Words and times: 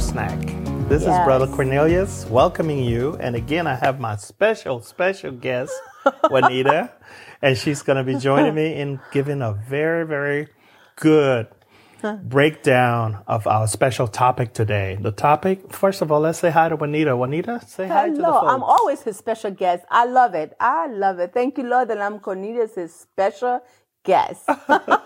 Snack. 0.00 0.38
This 0.88 1.02
is 1.02 1.08
Brother 1.24 1.46
Cornelius 1.46 2.24
welcoming 2.26 2.82
you. 2.82 3.16
And 3.20 3.36
again, 3.36 3.66
I 3.66 3.74
have 3.74 4.00
my 4.00 4.16
special, 4.16 4.80
special 4.80 5.30
guest, 5.32 5.72
Juanita. 6.30 6.90
and 7.42 7.56
she's 7.56 7.82
going 7.82 7.98
to 7.98 8.04
be 8.04 8.18
joining 8.18 8.54
me 8.54 8.74
in 8.74 9.00
giving 9.12 9.42
a 9.42 9.52
very, 9.52 10.06
very 10.06 10.48
good 10.96 11.48
breakdown 12.22 13.22
of 13.26 13.46
our 13.46 13.66
special 13.66 14.08
topic 14.08 14.54
today. 14.54 14.98
The 15.00 15.12
topic, 15.12 15.72
first 15.72 16.00
of 16.02 16.10
all, 16.10 16.20
let's 16.20 16.38
say 16.38 16.50
hi 16.50 16.70
to 16.70 16.76
Juanita. 16.76 17.14
Juanita, 17.16 17.60
say 17.66 17.86
hi 17.86 18.08
to 18.08 18.16
the 18.16 18.22
Hello, 18.24 18.40
folks. 18.40 18.52
I'm 18.52 18.62
always 18.62 19.02
his 19.02 19.18
special 19.18 19.50
guest. 19.50 19.84
I 19.90 20.06
love 20.06 20.34
it. 20.34 20.56
I 20.58 20.86
love 20.88 21.18
it. 21.18 21.34
Thank 21.34 21.58
you, 21.58 21.64
Lord, 21.64 21.88
that 21.88 22.00
I'm 22.00 22.18
Cornelius' 22.20 22.94
special 22.94 23.60
guest. 24.04 24.48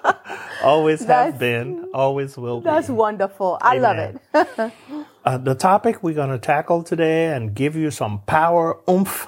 always 0.62 1.00
have 1.00 1.08
That's- 1.08 1.38
been, 1.38 1.90
always 1.94 2.36
will 2.36 2.60
be. 2.60 2.64
That's 2.64 2.88
wonderful. 2.88 3.58
I 3.60 3.78
love 3.78 3.98
it. 3.98 4.72
Uh, 5.26 5.38
the 5.38 5.54
topic 5.54 6.02
we're 6.02 6.14
going 6.14 6.28
to 6.28 6.38
tackle 6.38 6.82
today 6.82 7.32
and 7.34 7.54
give 7.54 7.74
you 7.74 7.90
some 7.90 8.20
power 8.26 8.78
oomph 8.86 9.26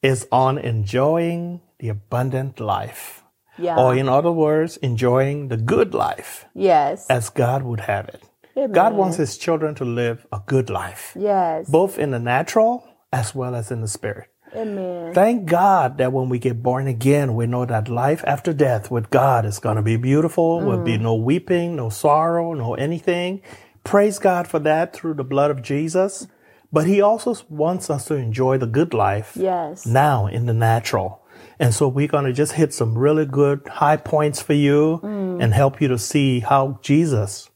is 0.00 0.26
on 0.32 0.56
enjoying 0.56 1.60
the 1.78 1.90
abundant 1.90 2.58
life. 2.58 3.22
Yeah. 3.58 3.76
Or, 3.76 3.94
in 3.94 4.08
other 4.08 4.32
words, 4.32 4.78
enjoying 4.78 5.48
the 5.48 5.58
good 5.58 5.92
life 5.92 6.46
yes. 6.54 7.06
as 7.10 7.28
God 7.28 7.64
would 7.64 7.80
have 7.80 8.08
it. 8.08 8.22
Amen. 8.56 8.72
God 8.72 8.94
wants 8.94 9.18
his 9.18 9.36
children 9.36 9.74
to 9.74 9.84
live 9.84 10.26
a 10.32 10.40
good 10.46 10.70
life, 10.70 11.12
Yes. 11.18 11.68
both 11.68 11.98
in 11.98 12.10
the 12.10 12.18
natural 12.18 12.88
as 13.12 13.34
well 13.34 13.54
as 13.54 13.70
in 13.70 13.82
the 13.82 13.88
spirit. 13.88 14.28
Amen. 14.54 15.12
Thank 15.14 15.46
God 15.46 15.98
that 15.98 16.12
when 16.12 16.28
we 16.28 16.38
get 16.38 16.62
born 16.62 16.86
again, 16.86 17.34
we 17.34 17.46
know 17.46 17.64
that 17.64 17.88
life 17.88 18.22
after 18.26 18.52
death 18.52 18.90
with 18.90 19.10
God 19.10 19.44
is 19.44 19.58
going 19.58 19.76
to 19.76 19.82
be 19.82 19.96
beautiful. 19.96 20.60
Will 20.60 20.82
be 20.82 20.96
mm. 20.96 21.02
no 21.02 21.14
weeping, 21.14 21.76
no 21.76 21.88
sorrow, 21.88 22.54
no 22.54 22.74
anything. 22.74 23.42
Praise 23.82 24.18
God 24.18 24.48
for 24.48 24.58
that 24.60 24.94
through 24.94 25.14
the 25.14 25.24
blood 25.24 25.50
of 25.50 25.62
Jesus. 25.62 26.26
But 26.72 26.86
He 26.86 27.00
also 27.00 27.36
wants 27.48 27.90
us 27.90 28.06
to 28.06 28.14
enjoy 28.14 28.58
the 28.58 28.66
good 28.66 28.94
life 28.94 29.32
Yes. 29.36 29.86
now 29.86 30.26
in 30.26 30.46
the 30.46 30.54
natural. 30.54 31.20
And 31.58 31.74
so 31.74 31.86
we're 31.86 32.08
going 32.08 32.24
to 32.24 32.32
just 32.32 32.52
hit 32.52 32.74
some 32.74 32.96
really 32.98 33.26
good 33.26 33.66
high 33.68 33.96
points 33.96 34.42
for 34.42 34.54
you 34.54 35.00
mm. 35.02 35.42
and 35.42 35.54
help 35.54 35.80
you 35.80 35.88
to 35.88 35.98
see 35.98 36.40
how 36.40 36.78
Jesus 36.82 37.50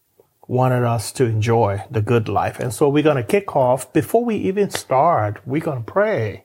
wanted 0.46 0.82
us 0.82 1.12
to 1.12 1.24
enjoy 1.24 1.84
the 1.90 2.00
good 2.00 2.28
life. 2.28 2.58
And 2.58 2.72
so 2.72 2.88
we're 2.88 3.02
going 3.02 3.16
to 3.16 3.22
kick 3.22 3.54
off. 3.54 3.92
Before 3.92 4.24
we 4.24 4.36
even 4.36 4.70
start, 4.70 5.46
we're 5.46 5.60
going 5.60 5.84
to 5.84 5.92
pray. 5.92 6.44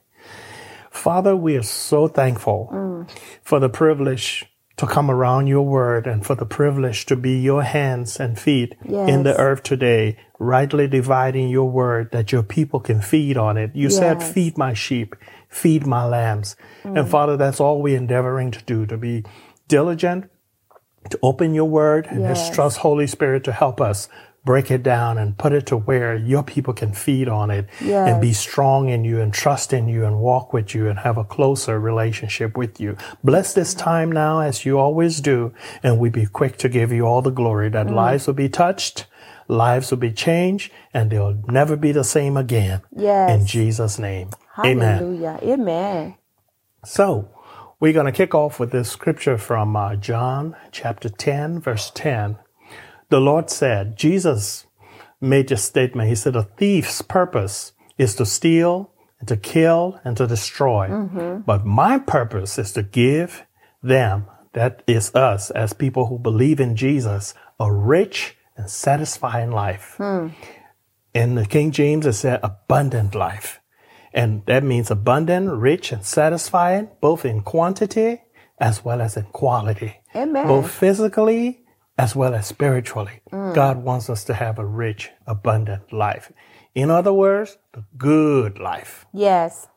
Father, 0.94 1.36
we 1.36 1.58
are 1.58 1.64
so 1.64 2.08
thankful 2.08 2.70
mm. 2.72 3.10
for 3.42 3.60
the 3.60 3.68
privilege 3.68 4.46
to 4.78 4.86
come 4.86 5.10
around 5.10 5.48
your 5.48 5.64
word 5.64 6.06
and 6.06 6.24
for 6.24 6.36
the 6.36 6.46
privilege 6.46 7.08
to 7.08 7.16
be 7.16 7.40
your 7.40 7.64
hands 7.64 8.20
and 8.20 8.40
feet 8.40 8.76
in 8.86 9.24
the 9.24 9.36
earth 9.38 9.64
today, 9.64 10.18
rightly 10.38 10.88
dividing 10.88 11.50
your 11.50 11.70
word 11.70 12.12
that 12.12 12.32
your 12.32 12.44
people 12.44 12.80
can 12.80 13.02
feed 13.02 13.38
on 13.38 13.58
it. 13.58 13.72
You 13.74 13.90
said, 13.90 14.22
feed 14.22 14.56
my 14.56 14.74
sheep, 14.74 15.16
feed 15.50 15.86
my 15.86 16.06
lambs. 16.06 16.56
And 16.84 16.96
mm. 16.96 17.10
Father, 17.10 17.38
that's 17.38 17.60
all 17.60 17.82
we're 17.82 17.98
endeavoring 17.98 18.52
to 18.52 18.64
do, 18.64 18.86
to 18.86 18.98
be 18.98 19.26
diligent, 19.68 20.30
to 21.10 21.20
open 21.24 21.56
your 21.56 21.70
word 21.70 22.06
and 22.06 22.22
just 22.22 22.54
trust 22.54 22.78
Holy 22.78 23.08
Spirit 23.08 23.44
to 23.46 23.52
help 23.52 23.82
us 23.82 24.10
break 24.46 24.70
it 24.70 24.84
down 24.84 25.18
and 25.18 25.38
put 25.38 25.54
it 25.54 25.66
to 25.68 25.78
where 25.78 26.16
your 26.16 26.44
people 26.44 26.74
can 26.74 26.92
feed 26.94 27.30
on 27.30 27.50
it 27.50 27.66
and 27.82 28.22
be 28.22 28.34
strong 28.34 28.90
in 28.90 29.04
you 29.06 29.22
and 29.22 29.34
trust 29.34 29.72
in 29.72 29.88
you 29.88 30.04
and 30.06 30.20
walk 30.20 30.52
with 30.52 30.76
you 30.76 30.90
and 30.90 31.00
have 31.00 31.18
a 31.18 31.24
closer 31.24 31.80
relationship 31.80 32.58
with 32.58 32.80
you. 32.80 32.98
Bless 33.24 33.54
this 33.54 33.74
time 33.74 34.12
now 34.12 34.40
as 34.42 34.66
you 34.66 34.78
always 34.78 35.22
do 35.22 35.54
and 35.82 35.98
we 35.98 36.10
be 36.10 36.26
quick 36.26 36.58
to 36.58 36.68
give 36.70 36.92
you 36.92 37.06
all 37.06 37.22
the 37.22 37.32
glory 37.32 37.70
that 37.70 37.88
Mm. 37.88 37.96
lives 37.96 38.28
will 38.28 38.34
be 38.34 38.50
touched, 38.50 39.06
lives 39.48 39.92
will 39.92 39.98
be 40.00 40.12
changed 40.12 40.72
and 40.94 41.10
they'll 41.10 41.38
never 41.48 41.76
be 41.78 41.92
the 41.94 42.04
same 42.04 42.36
again. 42.36 42.82
Yes. 42.96 43.32
In 43.32 43.46
Jesus 43.46 43.98
name. 43.98 44.30
Amen. 44.60 44.98
Hallelujah. 44.98 45.40
Amen. 45.42 46.16
So, 46.86 47.30
we're 47.80 47.94
going 47.94 48.06
to 48.06 48.12
kick 48.12 48.36
off 48.36 48.60
with 48.60 48.72
this 48.72 48.90
scripture 48.90 49.38
from 49.38 49.76
uh, 49.76 49.96
John 49.96 50.56
chapter 50.72 51.10
10, 51.10 51.60
verse 51.62 51.92
10. 51.94 52.38
The 53.14 53.20
Lord 53.20 53.52
said, 53.52 53.96
Jesus 53.96 54.66
made 55.22 55.50
this 55.50 55.64
statement. 55.64 56.10
He 56.10 56.16
said, 56.16 56.36
A 56.36 56.50
thief's 56.58 57.04
purpose 57.04 57.74
is 57.96 58.16
to 58.16 58.26
steal 58.26 58.90
and 59.20 59.28
to 59.28 59.38
kill 59.38 60.00
and 60.04 60.18
to 60.18 60.26
destroy. 60.26 60.88
Mm-hmm. 60.88 61.42
But 61.46 61.64
my 61.64 62.00
purpose 62.00 62.58
is 62.58 62.72
to 62.72 62.82
give 62.82 63.46
them, 63.84 64.26
that 64.54 64.82
is 64.88 65.14
us 65.14 65.52
as 65.52 65.74
people 65.74 66.08
who 66.08 66.18
believe 66.18 66.60
in 66.60 66.76
Jesus, 66.76 67.36
a 67.60 67.72
rich 67.72 68.36
and 68.58 68.68
satisfying 68.68 69.52
life. 69.52 69.94
Hmm. 69.98 70.30
In 71.14 71.36
the 71.36 71.46
King 71.46 71.70
James, 71.70 72.08
it 72.08 72.14
said 72.14 72.40
abundant 72.42 73.14
life. 73.14 73.62
And 74.12 74.44
that 74.48 74.64
means 74.64 74.90
abundant, 74.90 75.52
rich, 75.52 75.92
and 75.92 76.04
satisfying, 76.04 76.90
both 77.00 77.26
in 77.26 77.42
quantity 77.42 78.24
as 78.58 78.84
well 78.84 79.04
as 79.04 79.18
in 79.18 79.26
quality. 79.26 80.02
Amen. 80.16 80.48
Both 80.48 80.72
physically 80.72 81.63
as 81.98 82.16
well 82.16 82.34
as 82.34 82.48
spiritually. 82.48 83.22
Mm. 83.32 83.54
God 83.54 83.84
wants 83.84 84.10
us 84.10 84.24
to 84.26 84.34
have 84.34 84.58
a 84.60 84.66
rich, 84.66 85.12
abundant 85.28 85.94
life. 85.94 86.32
In 86.74 86.90
other 86.90 87.14
words, 87.14 87.58
the 87.74 87.84
good 87.98 88.60
life. 88.60 89.06
Yes. 89.14 89.68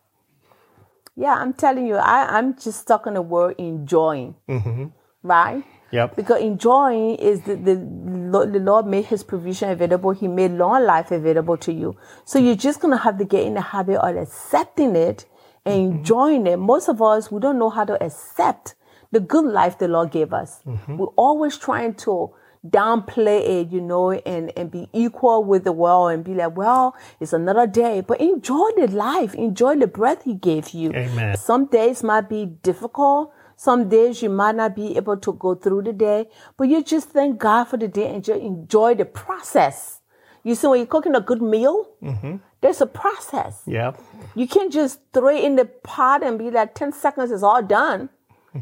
Yeah, 1.14 1.34
I'm 1.34 1.52
telling 1.52 1.86
you, 1.86 1.96
I, 1.96 2.38
I'm 2.38 2.58
just 2.58 2.80
stuck 2.80 3.06
on 3.06 3.14
the 3.14 3.22
word 3.22 3.56
enjoying. 3.58 4.34
Mm-hmm. 4.48 4.86
Right? 5.22 5.64
Yep. 5.92 6.16
Because 6.16 6.40
enjoying 6.40 7.16
is 7.16 7.42
the, 7.42 7.56
the, 7.56 7.74
the 7.74 8.60
Lord 8.60 8.86
made 8.86 9.06
his 9.06 9.22
provision 9.22 9.70
available. 9.70 10.10
He 10.10 10.28
made 10.28 10.52
long 10.52 10.84
life 10.84 11.10
available 11.10 11.56
to 11.58 11.72
you. 11.72 11.96
So 12.24 12.38
you're 12.38 12.56
just 12.56 12.80
going 12.80 12.92
to 12.92 13.02
have 13.02 13.18
to 13.18 13.24
get 13.24 13.44
in 13.44 13.54
the 13.54 13.60
habit 13.60 13.98
of 13.98 14.16
accepting 14.16 14.96
it 14.96 15.26
and 15.64 15.74
mm-hmm. 15.74 15.98
enjoying 15.98 16.46
it. 16.46 16.58
Most 16.58 16.88
of 16.88 17.00
us, 17.02 17.30
we 17.30 17.40
don't 17.40 17.58
know 17.58 17.70
how 17.70 17.84
to 17.84 18.02
accept 18.02 18.74
the 19.12 19.20
good 19.20 19.44
life 19.44 19.78
the 19.78 19.88
Lord 19.88 20.10
gave 20.10 20.32
us. 20.32 20.60
Mm-hmm. 20.66 20.96
We're 20.96 21.06
always 21.16 21.56
trying 21.58 21.94
to 21.94 22.34
downplay 22.70 23.60
it, 23.60 23.72
you 23.72 23.80
know, 23.80 24.12
and, 24.12 24.52
and 24.56 24.70
be 24.70 24.88
equal 24.92 25.44
with 25.44 25.64
the 25.64 25.72
world 25.72 26.12
and 26.12 26.24
be 26.24 26.34
like, 26.34 26.56
well, 26.56 26.96
it's 27.20 27.32
another 27.32 27.66
day, 27.66 28.00
but 28.00 28.20
enjoy 28.20 28.68
the 28.76 28.88
life, 28.88 29.34
enjoy 29.34 29.76
the 29.76 29.86
breath 29.86 30.24
he 30.24 30.34
gave 30.34 30.70
you. 30.70 30.92
Amen. 30.92 31.36
Some 31.36 31.66
days 31.66 32.02
might 32.02 32.28
be 32.28 32.46
difficult. 32.46 33.32
Some 33.56 33.88
days 33.88 34.22
you 34.22 34.28
might 34.28 34.54
not 34.54 34.76
be 34.76 34.96
able 34.96 35.16
to 35.18 35.32
go 35.32 35.54
through 35.54 35.82
the 35.82 35.92
day, 35.92 36.28
but 36.56 36.68
you 36.68 36.82
just 36.82 37.10
thank 37.10 37.38
God 37.38 37.64
for 37.64 37.78
the 37.78 37.88
day 37.88 38.12
and 38.12 38.22
just 38.22 38.40
enjoy 38.40 38.94
the 38.94 39.06
process. 39.06 40.00
You 40.44 40.54
see, 40.54 40.66
when 40.66 40.78
you're 40.78 40.86
cooking 40.86 41.14
a 41.14 41.20
good 41.20 41.42
meal, 41.42 41.88
mm-hmm. 42.02 42.36
there's 42.60 42.80
a 42.80 42.86
process. 42.86 43.62
Yep. 43.66 43.98
You 44.34 44.46
can't 44.46 44.72
just 44.72 45.00
throw 45.12 45.34
it 45.34 45.42
in 45.42 45.56
the 45.56 45.64
pot 45.64 46.22
and 46.22 46.38
be 46.38 46.50
like 46.50 46.74
10 46.74 46.92
seconds 46.92 47.30
is 47.30 47.42
all 47.42 47.62
done. 47.62 48.10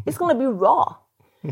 It's 0.06 0.19
going 0.19 0.34
to 0.34 0.38
be 0.38 0.47
raw. 0.47 0.97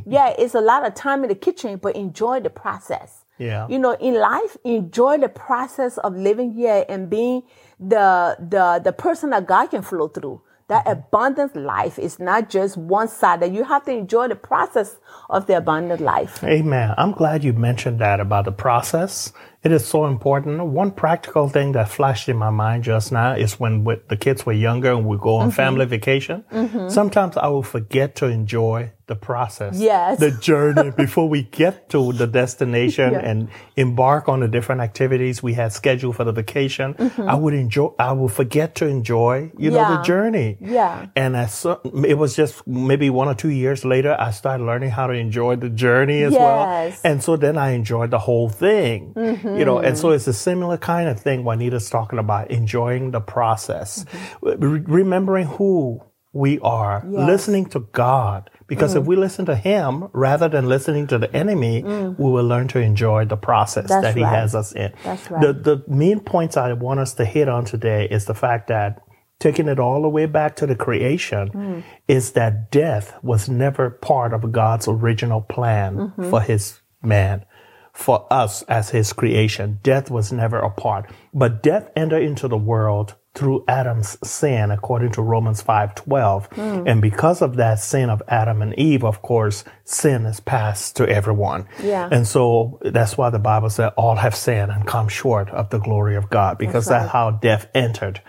yeah, 0.07 0.35
it's 0.39 0.55
a 0.55 0.61
lot 0.61 0.87
of 0.87 0.95
time 0.95 1.23
in 1.23 1.29
the 1.29 1.35
kitchen, 1.35 1.77
but 1.77 1.95
enjoy 1.97 2.41
the 2.41 2.51
process. 2.51 3.25
Yeah. 3.39 3.67
You 3.69 3.79
know, 3.79 3.93
in 3.93 4.15
life, 4.15 4.57
enjoy 4.65 5.19
the 5.19 5.29
process 5.29 5.99
of 5.99 6.17
living 6.17 6.53
here 6.53 6.85
and 6.89 7.11
being 7.11 7.43
the 7.81 8.37
the 8.39 8.81
the 8.83 8.93
person 8.93 9.31
that 9.31 9.47
God 9.47 9.67
can 9.67 9.83
flow 9.83 10.09
through. 10.09 10.43
That 10.69 10.85
mm-hmm. 10.87 11.01
abundant 11.01 11.57
life 11.57 11.99
is 11.99 12.19
not 12.19 12.49
just 12.49 12.77
one 12.77 13.09
side. 13.09 13.41
That 13.41 13.53
you 13.53 13.65
have 13.65 13.85
to 13.87 13.93
enjoy 13.93 14.29
the 14.29 14.37
process 14.37 14.97
of 15.29 15.47
the 15.47 15.57
abundant 15.57 16.01
life. 16.01 16.43
Amen. 16.45 16.95
I'm 16.97 17.13
glad 17.13 17.43
you 17.43 17.53
mentioned 17.53 17.99
that 17.99 18.21
about 18.21 18.45
the 18.45 18.53
process. 18.53 19.33
It 19.65 19.71
is 19.71 19.87
so 19.87 20.07
important. 20.07 20.61
One 20.65 20.91
practical 20.91 21.49
thing 21.49 21.73
that 21.73 21.89
flashed 21.89 22.29
in 22.29 22.37
my 22.37 22.51
mind 22.51 22.83
just 22.83 23.13
now 23.13 23.35
is 23.35 23.61
when 23.61 23.85
we- 23.85 24.01
the 24.09 24.17
kids 24.17 24.45
were 24.45 24.53
younger 24.53 24.91
and 24.91 25.07
we 25.07 25.17
go 25.19 25.37
on 25.37 25.49
Mm-hmm. 25.49 25.57
family 25.63 25.87
vacation. 25.87 26.45
Sometimes 26.89 27.37
I 27.37 27.47
will 27.47 27.63
forget 27.63 28.17
to 28.17 28.27
enjoy 28.27 28.91
the 29.07 29.17
process, 29.17 29.79
Yes. 29.81 30.19
the 30.21 30.31
journey 30.31 30.91
before 30.97 31.29
we 31.29 31.43
get 31.43 31.89
to 31.91 32.13
the 32.13 32.27
destination 32.27 33.13
Yeah. 33.13 33.19
and 33.21 33.49
embark 33.77 34.29
on 34.29 34.41
the 34.41 34.49
different 34.49 34.81
activities 34.81 35.43
we 35.43 35.55
had 35.55 35.73
scheduled 35.73 36.17
for 36.17 36.25
the 36.25 36.33
vacation. 36.33 36.95
I 37.19 37.35
would 37.35 37.53
enjoy. 37.55 37.91
I 37.99 38.13
would 38.13 38.33
forget 38.33 38.75
to 38.77 38.87
enjoy, 38.87 39.51
you 39.59 39.71
know, 39.71 39.79
the 39.79 39.83
Mm-hmm. 39.93 40.03
Journey. 40.05 40.57
Yeah. 40.61 41.07
And 41.17 41.37
I 41.37 41.47
saw, 41.47 41.79
it 42.07 42.15
was 42.17 42.37
just 42.37 42.67
maybe 42.67 43.11
one 43.11 43.29
or 43.29 43.35
two 43.35 43.51
years 43.51 43.85
later, 43.85 44.17
I 44.19 44.31
started 44.31 44.65
learning 44.65 44.91
how 44.91 45.07
to 45.09 45.13
enjoy 45.15 45.57
the 45.57 45.69
journey 45.69 46.23
as 46.23 46.33
well. 46.33 46.93
And 47.05 47.23
so 47.23 47.37
then 47.37 47.59
I 47.59 47.71
enjoyed 47.73 48.11
the 48.11 48.19
whole 48.19 48.49
thing, 48.49 49.13
you 49.17 49.65
know, 49.65 49.79
and 49.79 49.99
so 49.99 50.11
it's 50.11 50.27
a 50.29 50.33
similar 50.33 50.77
kind 50.79 51.09
of 51.09 51.19
thing 51.21 51.43
Juanita's 51.45 51.91
talking 51.91 52.19
about, 52.19 52.51
enjoying 52.51 53.11
the 53.11 53.21
process, 53.21 54.05
Re- 54.43 54.81
remembering 54.87 55.47
who 55.47 56.01
we 56.33 56.59
are, 56.61 57.05
Yes. 57.09 57.27
listening 57.29 57.67
to 57.67 57.81
God. 57.93 58.49
Because 58.67 58.95
if 58.95 59.05
we 59.05 59.17
listen 59.17 59.45
to 59.47 59.57
Him 59.57 60.09
rather 60.13 60.49
than 60.49 60.69
listening 60.69 61.07
to 61.09 61.19
the 61.19 61.35
enemy, 61.35 61.83
we 61.83 62.31
will 62.31 62.45
learn 62.47 62.69
to 62.69 62.81
enjoy 62.81 63.25
the 63.25 63.37
process 63.37 63.89
That's 63.89 64.03
that 64.03 64.17
He 64.17 64.23
right. 64.23 64.35
has 64.41 64.55
us 64.55 64.73
in. 64.73 64.93
That's 65.05 65.31
right. 65.31 65.41
The, 65.43 65.53
right. 65.55 65.65
the 65.65 65.85
main 65.89 66.21
points 66.21 66.57
I 66.57 66.73
want 66.73 67.01
us 67.01 67.15
to 67.15 67.25
hit 67.25 67.49
on 67.49 67.65
today 67.65 68.07
is 68.11 68.25
the 68.27 68.35
fact 68.35 68.69
that 68.69 69.03
taking 69.41 69.67
it 69.69 69.79
all 69.81 70.03
the 70.03 70.09
way 70.09 70.27
back 70.27 70.55
to 70.57 70.67
the 70.67 70.77
creation 70.77 71.51
Mm. 71.51 71.83
is 72.07 72.33
that 72.33 72.71
death 72.71 73.15
was 73.23 73.49
never 73.49 73.91
part 73.91 74.33
of 74.33 74.53
God's 74.53 74.87
original 74.89 75.41
plan 75.41 75.97
Mm-hmm. 75.97 76.31
for 76.31 76.41
his 76.41 76.81
man. 77.03 77.45
for 77.93 78.27
us 78.33 78.63
as 78.69 78.89
his 78.91 79.13
creation. 79.13 79.79
Death 79.83 80.11
was 80.11 80.33
never 80.33 80.59
a 80.59 80.71
part, 80.71 81.11
but 81.35 81.63
death 81.63 81.91
entered 81.95 82.23
into 82.23 82.49
the 82.49 82.57
world 82.57 83.17
through 83.35 83.65
Adam's 83.67 84.19
sin, 84.29 84.71
according 84.71 85.13
to 85.13 85.23
Romans 85.23 85.63
5:12. 85.63 86.53
Hmm. 86.53 86.87
And 86.87 87.01
because 87.01 87.41
of 87.41 87.57
that 87.57 87.79
sin 87.79 88.11
of 88.11 88.23
Adam 88.29 88.61
and 88.61 88.79
Eve, 88.79 89.05
of 89.05 89.23
course, 89.23 89.65
sin 89.85 90.27
is 90.27 90.41
passed 90.41 90.97
to 90.97 91.09
everyone. 91.09 91.67
Yeah. 91.83 92.09
And 92.13 92.27
so 92.27 92.79
that's 92.83 93.17
why 93.17 93.31
the 93.31 93.39
Bible 93.39 93.71
said 93.71 93.93
all 93.97 94.17
have 94.17 94.35
sinned 94.35 94.71
and 94.71 94.87
come 94.87 95.09
short 95.09 95.49
of 95.51 95.71
the 95.71 95.79
glory 95.79 96.17
of 96.17 96.29
God, 96.29 96.59
because 96.59 96.87
That's 96.87 97.05
that's 97.05 97.13
how 97.13 97.31
death 97.31 97.69
entered. 97.75 98.21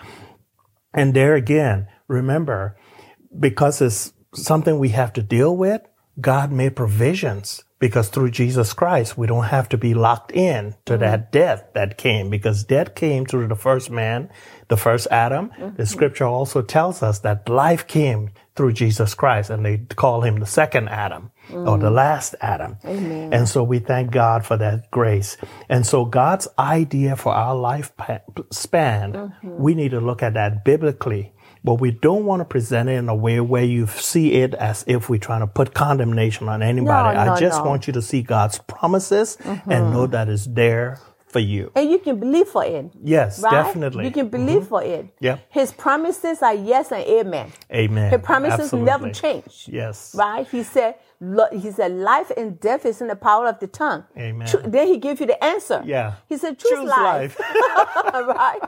And 0.94 1.14
there 1.14 1.36
again, 1.36 1.88
remember, 2.08 2.78
because 3.38 3.82
it's 3.82 4.14
something 4.34 4.80
we 4.80 4.90
have 4.90 5.12
to 5.14 5.22
deal 5.22 5.56
with, 5.56 5.82
God 6.22 6.52
made 6.52 6.76
provisions 6.76 7.64
because 7.84 8.08
through 8.08 8.32
Jesus 8.32 8.72
Christ, 8.72 9.18
we 9.18 9.28
don't 9.28 9.44
have 9.44 9.68
to 9.68 9.78
be 9.78 9.94
locked 9.94 10.32
in 10.32 10.74
to 10.86 10.96
that 11.00 11.20
mm-hmm. 11.20 11.32
death 11.32 11.66
that 11.74 11.98
came 11.98 12.30
because 12.30 12.64
death 12.64 12.96
came 12.96 13.26
through 13.26 13.50
the 13.50 13.58
first 13.58 13.92
man, 13.92 14.30
the 14.70 14.78
first 14.78 15.06
Adam. 15.12 15.50
Mm-hmm. 15.50 15.76
The 15.76 15.86
scripture 15.86 16.24
also 16.24 16.62
tells 16.62 17.04
us 17.04 17.20
that 17.20 17.50
life 17.50 17.86
came 17.86 18.30
through 18.56 18.72
Jesus 18.72 19.14
Christ 19.16 19.50
and 19.50 19.66
they 19.66 19.80
call 19.80 20.22
him 20.22 20.40
the 20.40 20.46
second 20.46 20.88
Adam 20.88 21.32
or 21.52 21.78
the 21.78 21.90
mm. 21.90 21.96
last 21.96 22.36
Adam. 22.40 22.78
And 22.84 23.50
so 23.50 23.64
we 23.64 23.80
thank 23.80 24.12
God 24.12 24.46
for 24.46 24.56
that 24.56 24.90
grace. 24.90 25.36
And 25.68 25.86
so 25.86 26.06
God's 26.06 26.48
idea 26.58 27.18
for 27.18 27.34
our 27.34 27.54
life 27.54 27.98
pa- 27.98 28.22
span, 28.50 29.12
mm-hmm. 29.12 29.58
we 29.58 29.76
need 29.76 29.92
to 29.92 30.00
look 30.00 30.24
at 30.24 30.36
that 30.36 30.64
biblically. 30.64 31.34
But 31.64 31.76
we 31.76 31.92
don't 31.92 32.26
want 32.26 32.42
to 32.42 32.46
present 32.46 32.90
it 32.90 32.94
in 32.94 33.08
a 33.08 33.16
way 33.16 33.40
where 33.40 33.64
you 33.64 33.88
see 33.88 34.34
it 34.34 34.54
as 34.54 34.84
if 34.86 35.10
we're 35.10 35.20
trying 35.20 35.40
to 35.42 35.48
put 35.48 35.74
condemnation 35.74 36.50
on 36.50 36.62
anybody. 36.62 37.16
No, 37.16 37.22
I 37.22 37.26
no, 37.26 37.36
just 37.38 37.60
no. 37.60 37.70
want 37.70 37.88
you 37.88 37.94
to 37.94 38.02
see 38.02 38.22
God's 38.22 38.60
promises 38.60 39.38
and 39.46 39.62
mm-hmm. 39.62 39.94
know 39.94 40.08
that 40.08 40.28
it's 40.28 40.46
there 40.46 41.00
for 41.34 41.40
you. 41.40 41.72
And 41.76 41.90
you 41.90 42.00
can 42.00 42.20
believe 42.20 42.48
for 42.48 42.64
it. 42.64 42.92
Yes, 43.02 43.42
Right? 43.42 43.52
definitely. 43.52 44.06
You 44.06 44.12
can 44.12 44.30
believe 44.30 44.60
mm-hmm. 44.60 44.70
for 44.70 44.84
it. 44.84 45.08
Yeah. 45.20 45.40
His 45.50 45.72
promises 45.72 46.42
are 46.42 46.54
yes 46.54 46.92
and 46.92 47.04
amen. 47.04 47.52
Amen. 47.74 48.12
His 48.12 48.22
promises 48.22 48.72
never 48.72 49.10
change. 49.10 49.68
Yes. 49.68 50.14
Right? 50.16 50.48
He 50.48 50.64
said, 50.64 50.96
he 51.52 51.72
said, 51.72 51.92
life 51.94 52.32
and 52.38 52.60
death 52.60 52.86
is 52.86 53.02
in 53.02 53.08
the 53.08 53.16
power 53.16 53.48
of 53.48 53.60
the 53.60 53.68
tongue. 53.68 54.04
Amen. 54.18 54.48
Then 54.66 54.88
he 54.88 54.98
gave 54.98 55.20
you 55.20 55.26
the 55.26 55.44
answer. 55.44 55.82
Yeah. 55.86 56.16
He 56.30 56.38
said, 56.38 56.60
choose, 56.60 56.70
Choose 56.70 56.90
life. 56.90 57.40
right? 58.14 58.60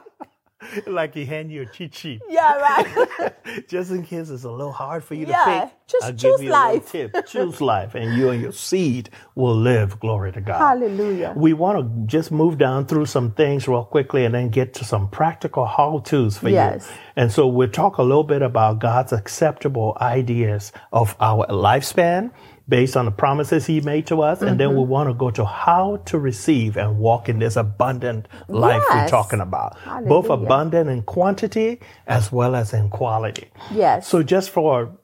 like 0.88 1.14
he 1.14 1.26
hand 1.26 1.52
you 1.52 1.62
a 1.64 1.66
cheat 1.66 1.94
sheet. 1.96 2.22
Yeah, 2.30 2.56
right. 2.56 3.34
Just 3.68 3.92
in 3.92 4.04
case 4.04 4.30
it's 4.30 4.44
a 4.44 4.50
little 4.52 4.72
hard 4.72 5.04
for 5.04 5.14
you 5.16 5.28
Yeah, 5.28 5.44
to 5.46 5.62
pick. 5.68 5.74
just 5.88 6.04
I'll 6.04 6.12
choose 6.12 6.22
give 6.38 6.44
you 6.44 6.50
a 6.50 6.54
little 6.54 6.74
life. 6.74 6.92
tip. 6.92 7.26
Choose 7.28 7.62
life, 7.62 7.96
and 7.96 8.18
you 8.18 8.30
and 8.30 8.42
your 8.42 8.52
seed 8.52 9.10
will 9.36 9.56
live. 9.56 10.00
Glory 10.00 10.32
to 10.34 10.42
God. 10.42 10.58
Hallelujah. 10.58 11.34
We 11.36 11.54
want 11.54 11.80
to 11.80 12.08
just 12.08 12.32
move 12.32 12.58
down 12.58 12.86
through 12.88 13.06
some 13.06 13.32
things 13.32 13.68
real 13.68 13.84
quickly 13.86 14.26
and 14.26 14.34
then 14.34 14.50
get 14.50 14.74
to 14.76 14.84
some 14.86 15.10
practical 15.10 15.66
how 15.66 16.00
to's 16.06 16.38
for 16.38 16.50
Yes. 16.50 16.88
you. 16.90 16.98
And 17.18 17.32
so 17.32 17.48
we'll 17.48 17.70
talk 17.70 17.98
a 17.98 18.04
little 18.04 18.24
bit 18.24 18.42
about 18.42 18.80
God's 18.80 19.14
acceptable 19.14 19.98
ideas 20.02 20.72
of 20.92 21.16
our 21.20 21.46
lifespan 21.48 22.32
based 22.68 22.98
on 22.98 23.06
the 23.06 23.12
promises 23.12 23.66
he 23.68 23.80
made 23.82 24.08
to 24.08 24.22
us. 24.22 24.42
And 24.42 24.50
Mm-hmm. 24.52 24.58
then 24.58 24.76
we 24.76 24.84
want 24.84 25.10
to 25.10 25.14
go 25.14 25.30
to 25.32 25.46
how 25.46 25.98
to 26.06 26.18
receive 26.18 26.78
and 26.78 26.98
walk 26.98 27.30
in 27.30 27.40
this 27.40 27.56
abundant 27.56 28.28
life 28.48 28.82
we're 28.90 29.08
talking 29.08 29.40
about. 29.40 29.78
Both 30.08 30.30
abundant 30.30 30.90
in 30.90 31.04
quantity 31.04 31.80
as 32.08 32.32
well 32.32 32.56
as 32.56 32.74
in 32.74 32.90
quality. 32.90 33.52
Yes. 33.72 34.08
So 34.08 34.24
just 34.24 34.50
for 34.50 34.98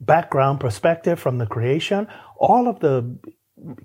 background 0.00 0.60
perspective 0.60 1.18
from 1.18 1.38
the 1.38 1.46
creation, 1.46 2.06
all 2.36 2.68
of 2.68 2.80
the 2.80 3.16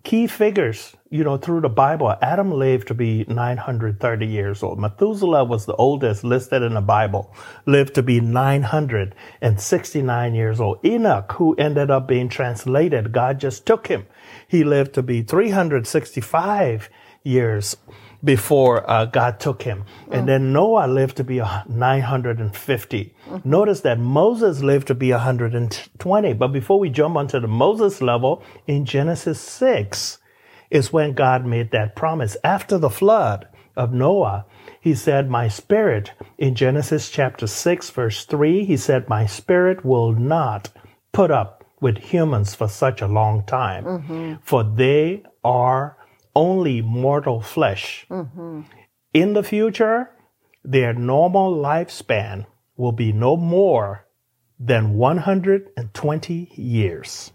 key 0.04 0.28
figures, 0.28 0.96
you 1.10 1.24
know, 1.24 1.38
through 1.38 1.62
the 1.62 1.70
Bible, 1.70 2.14
Adam 2.22 2.52
lived 2.52 2.90
to 2.90 2.94
be 2.94 3.26
930 3.28 4.26
years 4.26 4.64
old. 4.64 4.80
Methuselah 4.80 5.44
was 5.44 5.66
the 5.66 5.76
oldest 5.76 6.24
listed 6.24 6.64
in 6.64 6.74
the 6.74 6.82
Bible, 6.82 7.34
lived 7.66 7.96
to 7.96 8.04
be 8.04 8.20
969 8.20 10.36
years 10.36 10.60
old. 10.60 10.86
Enoch, 10.86 11.32
who 11.34 11.56
ended 11.56 11.92
up 11.92 12.08
being 12.08 12.30
translated, 12.30 13.12
God 13.12 13.40
just 13.40 13.66
took 13.66 13.88
him. 13.88 14.06
He 14.48 14.64
lived 14.64 14.94
to 14.94 15.04
be 15.04 15.22
365 15.22 16.90
years 17.28 17.78
before 18.24 18.90
uh, 18.90 19.06
God 19.06 19.40
took 19.40 19.62
him. 19.62 19.86
And 20.10 20.28
then 20.28 20.52
Noah 20.52 20.88
lived 20.88 21.18
to 21.18 21.24
be 21.24 21.40
a 21.40 21.64
950. 21.68 23.16
Notice 23.44 23.82
that 23.82 24.00
Moses 24.00 24.64
lived 24.64 24.88
to 24.88 24.96
be 24.96 25.12
120. 25.12 26.34
But 26.34 26.48
before 26.48 26.80
we 26.80 26.90
jump 26.90 27.16
onto 27.16 27.40
the 27.40 27.48
Moses 27.48 28.02
level, 28.02 28.44
in 28.66 28.86
Genesis 28.86 29.40
6 29.40 30.18
is 30.72 30.92
when 30.92 31.14
God 31.14 31.46
made 31.46 31.72
that 31.72 31.96
promise. 31.96 32.36
After 32.44 32.78
the 32.78 32.90
flood 32.90 33.48
of 33.76 33.94
Noah, 33.94 34.46
he 34.82 34.96
said, 34.96 35.30
My 35.30 35.48
spirit, 35.48 36.12
in 36.38 36.56
Genesis 36.56 37.10
chapter 37.10 37.46
6, 37.48 37.90
verse 37.92 38.26
3, 38.26 38.66
he 38.66 38.78
said, 38.78 39.08
My 39.08 39.26
spirit 39.26 39.86
will 39.86 40.14
not 40.14 40.70
put 41.12 41.30
up 41.32 41.64
with 41.80 41.98
humans 41.98 42.56
for 42.56 42.68
such 42.68 43.02
a 43.02 43.08
long 43.08 43.44
time, 43.46 44.40
for 44.42 44.64
they 44.64 45.24
are 45.44 45.96
only 46.38 46.81
mortal 46.81 47.42
flesh. 47.42 48.06
In 49.13 49.34
the 49.34 49.44
future, 49.44 50.12
their 50.63 50.94
normal 50.94 51.56
lifespan 51.56 52.45
will 52.78 52.92
be 52.92 53.12
no 53.12 53.36
more 53.36 54.06
than 54.60 54.94
120 54.94 56.51
years. 56.56 57.31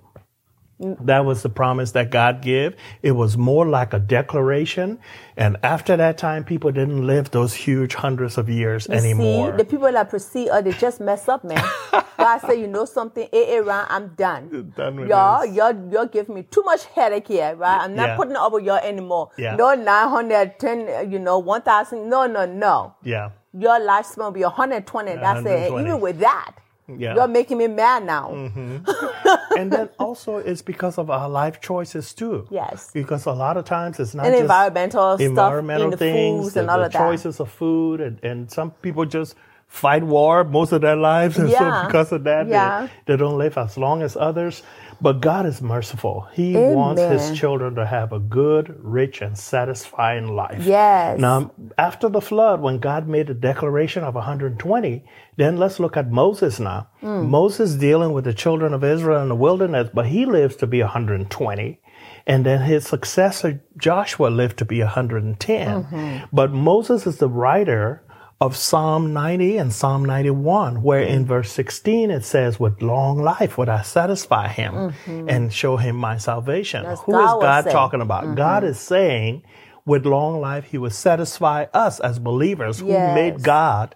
That 0.80 1.24
was 1.24 1.42
the 1.42 1.48
promise 1.48 1.92
that 1.92 2.10
God 2.10 2.42
gave. 2.42 2.74
It 3.02 3.12
was 3.12 3.36
more 3.36 3.64
like 3.66 3.92
a 3.92 4.00
declaration. 4.00 4.98
And 5.36 5.56
after 5.62 5.96
that 5.96 6.18
time, 6.18 6.42
people 6.44 6.72
didn't 6.72 7.06
live 7.06 7.30
those 7.30 7.54
huge 7.54 7.94
hundreds 7.94 8.36
of 8.36 8.48
years 8.48 8.88
You 8.88 8.94
anymore. 8.96 9.52
See, 9.52 9.56
the 9.58 9.64
people 9.64 9.92
that 9.92 10.10
proceed, 10.10 10.48
uh, 10.48 10.60
they 10.60 10.72
just 10.72 11.00
mess 11.00 11.28
up, 11.28 11.44
man. 11.44 11.64
God 12.18 12.38
said, 12.40 12.54
you 12.54 12.66
know 12.66 12.84
something, 12.84 13.28
AA 13.32 13.58
round, 13.58 13.86
I'm 13.90 14.08
done. 14.14 14.72
Done 14.76 15.00
with 15.00 15.08
y'all, 15.08 15.42
this. 15.46 15.54
y'all, 15.54 15.92
y'all 15.92 16.06
give 16.06 16.28
me 16.28 16.42
too 16.44 16.62
much 16.62 16.84
headache 16.86 17.28
here, 17.28 17.54
right? 17.54 17.80
I'm 17.82 17.94
not 17.94 18.08
Yeah. 18.10 18.16
putting 18.16 18.36
up 18.36 18.52
with 18.52 18.64
y'all 18.64 18.76
anymore. 18.78 19.30
Yeah. 19.38 19.54
No 19.56 19.74
910, 19.74 20.88
uh, 20.88 21.00
you 21.08 21.18
know, 21.18 21.38
1,000. 21.38 22.08
No, 22.08 22.26
no, 22.26 22.44
no. 22.44 22.94
yeah. 23.04 23.30
Your 23.56 23.78
lifespan 23.80 24.16
will 24.24 24.30
be 24.30 24.42
120. 24.44 25.14
That's 25.16 25.44
it. 25.46 25.70
Even 25.72 26.00
with 26.00 26.18
that, 26.20 26.52
Yeah. 26.98 27.14
you're 27.14 27.28
making 27.28 27.58
me 27.58 27.66
mad 27.68 28.04
now. 28.04 28.30
Mm-hmm. 28.32 29.58
and 29.58 29.72
then 29.72 29.88
also 29.98 30.36
it's 30.38 30.62
because 30.62 30.98
of 30.98 31.10
our 31.10 31.28
life 31.28 31.60
choices 31.60 32.12
too. 32.14 32.46
Yes. 32.50 32.90
Because 32.92 33.26
a 33.26 33.32
lot 33.32 33.56
of 33.56 33.64
times 33.64 33.98
it's 34.00 34.14
not 34.14 34.26
And 34.26 34.32
just 34.34 34.42
environmental 34.42 35.16
stuff 35.16 35.20
environmental 35.20 35.92
in 35.92 35.98
things, 35.98 36.54
the, 36.54 36.60
and 36.60 36.70
all 36.70 36.78
the 36.78 36.86
of 36.86 36.92
that. 36.92 36.98
choices 36.98 37.40
of 37.40 37.50
food, 37.50 38.00
and, 38.00 38.22
and 38.24 38.50
some 38.50 38.70
people 38.82 39.04
just 39.04 39.34
fight 39.68 40.02
war 40.04 40.44
most 40.44 40.72
of 40.72 40.80
their 40.82 40.96
lives, 40.96 41.38
and 41.40 41.50
so 41.50 41.82
because 41.86 42.12
of 42.12 42.24
that, 42.24 42.46
Yeah. 42.46 42.88
they, 43.06 43.12
they 43.12 43.16
don't 43.16 43.38
live 43.38 43.56
as 43.58 43.76
long 43.78 44.02
as 44.02 44.16
others. 44.16 44.62
But 45.02 45.20
God 45.20 45.46
is 45.46 45.60
merciful. 45.60 46.28
He 46.32 46.54
wants 46.54 47.02
His 47.02 47.36
children 47.36 47.74
to 47.74 47.84
have 47.84 48.12
a 48.12 48.20
good, 48.20 48.74
rich, 48.78 49.20
and 49.20 49.36
satisfying 49.36 50.28
life. 50.36 50.64
Yes. 50.64 51.18
Now, 51.18 51.52
after 51.76 52.08
the 52.08 52.20
flood, 52.20 52.60
when 52.60 52.78
God 52.78 53.08
made 53.08 53.28
a 53.28 53.34
declaration 53.34 54.04
of 54.04 54.14
120, 54.14 55.04
then 55.36 55.56
let's 55.56 55.80
look 55.80 55.96
at 55.96 56.10
Moses 56.10 56.60
now. 56.60 56.88
Hmm. 57.00 57.28
Moses 57.28 57.74
dealing 57.74 58.12
with 58.12 58.24
the 58.24 58.34
children 58.34 58.72
of 58.72 58.84
Israel 58.84 59.22
in 59.22 59.28
the 59.28 59.34
wilderness, 59.34 59.90
but 59.92 60.06
he 60.06 60.24
lives 60.24 60.54
to 60.56 60.68
be 60.68 60.80
120. 60.80 61.80
And 62.26 62.46
then 62.46 62.62
his 62.62 62.86
successor, 62.86 63.60
Joshua, 63.76 64.28
lived 64.28 64.58
to 64.58 64.64
be 64.64 64.80
110. 64.80 65.84
Mm-hmm. 65.84 66.24
But 66.32 66.52
Moses 66.52 67.06
is 67.06 67.18
the 67.18 67.28
writer 67.28 68.04
of 68.42 68.56
Psalm 68.56 69.12
90 69.12 69.56
and 69.58 69.72
Psalm 69.72 70.04
91, 70.04 70.82
where 70.82 71.00
Mm-hmm. 71.04 71.14
in 71.14 71.26
verse 71.26 71.52
16 71.52 72.10
it 72.10 72.24
says, 72.24 72.58
With 72.58 72.82
long 72.82 73.22
life 73.22 73.56
would 73.56 73.68
I 73.68 73.82
satisfy 73.82 74.48
him 74.48 74.92
and 75.06 75.52
show 75.52 75.76
him 75.76 75.94
my 75.96 76.16
salvation. 76.16 76.80
Mm-hmm. 76.82 76.90
That's 76.90 77.02
Who 77.02 77.12
is 77.12 77.24
God 77.26 77.36
was 77.36 77.64
God 77.64 77.70
talking 77.70 78.00
about? 78.00 78.34
God 78.36 78.64
is 78.64 78.80
saying, 78.80 79.42
with 79.84 80.06
long 80.06 80.40
life, 80.40 80.64
he 80.64 80.78
would 80.78 80.92
satisfy 80.92 81.66
us 81.72 82.00
as 82.00 82.18
believers 82.18 82.80
who 82.80 82.88
Yes. 82.88 83.14
made 83.14 83.42
God 83.44 83.94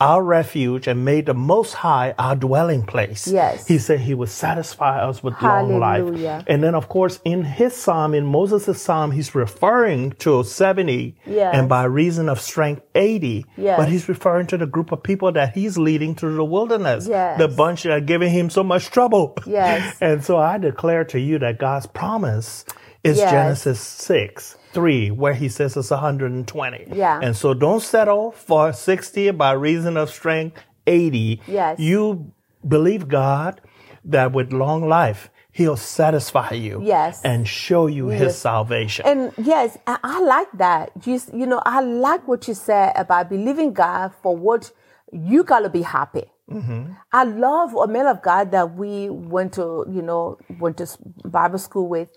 our 0.00 0.22
refuge 0.22 0.86
and 0.86 1.04
made 1.04 1.26
the 1.26 1.34
Most 1.34 1.74
High 1.74 2.14
our 2.18 2.34
dwelling 2.34 2.82
place. 2.84 3.28
Yes. 3.28 3.66
He 3.66 3.78
said 3.78 4.00
he 4.00 4.14
would 4.14 4.30
satisfy 4.30 5.00
us 5.00 5.22
with 5.22 5.34
long 5.42 5.78
life. 5.78 5.98
Hallelujah. 6.04 6.44
And 6.46 6.62
then, 6.62 6.74
of 6.74 6.88
course, 6.88 7.20
in 7.24 7.44
his 7.44 7.76
psalm, 7.76 8.14
in 8.14 8.24
Moses' 8.26 8.80
psalm, 8.80 9.10
he's 9.10 9.34
referring 9.34 10.12
to 10.20 10.42
70 10.42 11.16
Yes. 11.26 11.54
and 11.54 11.68
by 11.68 11.84
reason 11.84 12.28
of 12.28 12.40
strength 12.40 12.82
80. 12.94 13.44
Yes. 13.56 13.78
But 13.78 13.88
he's 13.88 14.08
referring 14.08 14.46
to 14.48 14.56
the 14.58 14.66
group 14.66 14.90
of 14.92 15.02
people 15.02 15.32
that 15.32 15.54
he's 15.54 15.76
leading 15.76 16.14
through 16.14 16.36
the 16.36 16.44
wilderness. 16.44 17.06
Yes. 17.06 17.38
The 17.38 17.48
bunch 17.48 17.82
that 17.82 17.92
are 17.92 18.00
giving 18.00 18.30
him 18.30 18.48
so 18.50 18.62
much 18.64 18.90
trouble. 18.90 19.36
Yes. 19.46 19.96
And 20.00 20.24
so 20.24 20.38
I 20.38 20.58
declare 20.58 21.04
to 21.06 21.20
you 21.20 21.38
that 21.40 21.58
God's 21.58 21.86
promise 21.86 22.64
is 23.04 23.18
Yes. 23.18 23.30
Genesis 23.30 23.80
6, 23.80 24.56
3, 24.72 25.10
where 25.10 25.34
he 25.34 25.48
says 25.48 25.76
it's 25.76 25.90
120. 25.90 26.86
Yeah. 26.92 27.20
And 27.22 27.36
so 27.36 27.54
don't 27.54 27.80
settle 27.80 28.32
for 28.32 28.72
60 28.72 29.30
by 29.32 29.52
reason 29.52 29.96
of 29.96 30.10
strength 30.10 30.58
80. 30.86 31.40
Yes. 31.46 31.78
You 31.78 32.32
believe 32.66 33.08
God 33.08 33.60
that 34.04 34.32
with 34.32 34.52
long 34.52 34.88
life, 34.88 35.30
He'll 35.52 35.76
satisfy 35.76 36.52
you. 36.52 36.80
Yes. 36.84 37.20
And 37.24 37.46
show 37.46 37.88
you 37.88 38.06
his 38.08 38.38
salvation. 38.38 39.04
And 39.04 39.32
yes, 39.36 39.76
I, 39.86 39.98
I 40.02 40.20
like 40.20 40.48
that. 40.54 40.96
Just 40.98 41.34
you 41.34 41.44
know, 41.44 41.60
I 41.66 41.80
like 41.80 42.26
what 42.28 42.46
you 42.46 42.54
said 42.54 42.92
about 42.94 43.28
believing 43.28 43.72
God 43.72 44.12
for 44.22 44.36
what 44.36 44.70
you 45.12 45.42
gotta 45.42 45.68
be 45.68 45.82
happy. 45.82 46.30
Mm-hmm. 46.48 46.92
I 47.12 47.24
love 47.24 47.74
a 47.74 47.86
man 47.88 48.06
of 48.06 48.22
God 48.22 48.52
that 48.52 48.74
we 48.76 49.10
went 49.10 49.54
to, 49.54 49.86
you 49.90 50.02
know, 50.02 50.38
went 50.58 50.78
to 50.78 50.86
Bible 51.24 51.58
school 51.58 51.88
with. 51.88 52.10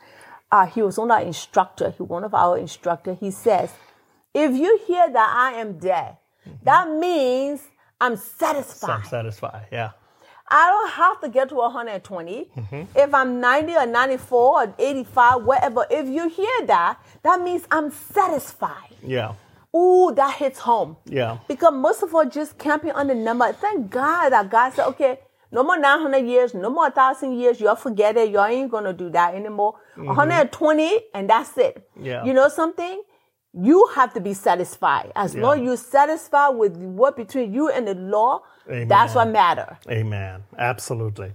Uh, 0.53 0.67
he 0.67 0.83
was 0.83 0.99
of 0.99 1.09
our 1.09 1.21
instructor. 1.21 1.89
He 1.97 2.03
one 2.03 2.23
of 2.23 2.35
our 2.35 2.59
instructor. 2.59 3.15
He 3.15 3.31
says, 3.31 3.71
"If 4.35 4.55
you 4.55 4.79
hear 4.85 5.09
that 5.09 5.29
I 5.35 5.59
am 5.59 5.79
dead, 5.79 6.17
that 6.61 6.89
means 6.91 7.61
I'm 7.99 8.15
satisfied. 8.17 8.99
I'm 8.99 9.05
satisfied. 9.05 9.65
Yeah. 9.71 9.91
I 10.47 10.69
don't 10.69 10.91
have 10.91 11.21
to 11.21 11.29
get 11.29 11.49
to 11.49 11.55
120. 11.55 12.51
If 12.95 13.13
I'm 13.13 13.39
90 13.39 13.75
or 13.75 13.85
94 13.87 14.61
or 14.61 14.73
85, 14.77 15.43
whatever, 15.43 15.87
if 15.89 16.07
you 16.07 16.29
hear 16.29 16.65
that, 16.67 16.99
that 17.23 17.41
means 17.41 17.63
I'm 17.71 17.89
satisfied. 17.91 18.93
Yeah. 19.01 19.33
Ooh, 19.75 20.13
that 20.15 20.35
hits 20.35 20.59
home. 20.59 20.97
Yeah. 21.05 21.37
Because 21.47 21.73
most 21.73 22.03
of 22.03 22.13
us 22.13 22.31
just 22.31 22.59
camping 22.59 22.91
on 22.91 23.07
the 23.07 23.15
number. 23.15 23.51
Thank 23.53 23.89
God 23.89 24.29
that 24.29 24.51
God 24.51 24.73
said, 24.73 24.85
okay, 24.89 25.19
no 25.53 25.63
more 25.63 25.77
900 25.77 26.17
years, 26.25 26.53
no 26.53 26.69
more 26.69 26.85
1,000 26.85 27.33
years. 27.33 27.61
Y'all 27.61 27.75
forget 27.75 28.17
it. 28.17 28.31
Y'all 28.31 28.45
ain't 28.45 28.71
going 28.71 28.85
to 28.85 28.93
do 28.93 29.09
that 29.11 29.35
anymore. 29.35 29.75
Mm-hmm. 29.95 30.07
120, 30.07 30.99
and 31.13 31.29
that's 31.29 31.57
it. 31.57 31.87
Yeah. 31.99 32.25
You 32.25 32.33
know 32.33 32.49
something? 32.49 33.03
You 33.53 33.87
have 33.93 34.13
to 34.15 34.19
be 34.19 34.33
satisfied. 34.33 35.11
As 35.15 35.35
long 35.35 35.59
as 35.59 35.63
you're 35.63 35.77
satisfied 35.77 36.49
with 36.49 36.75
what 36.75 37.15
between 37.15 37.53
you 37.53 37.69
and 37.69 37.87
the 37.87 37.93
law, 37.93 38.41
that's 38.65 39.13
what 39.13 39.27
Amen. 39.27 39.33
matter. 39.33 39.77
Amen. 39.89 40.43
Absolutely. 40.57 41.33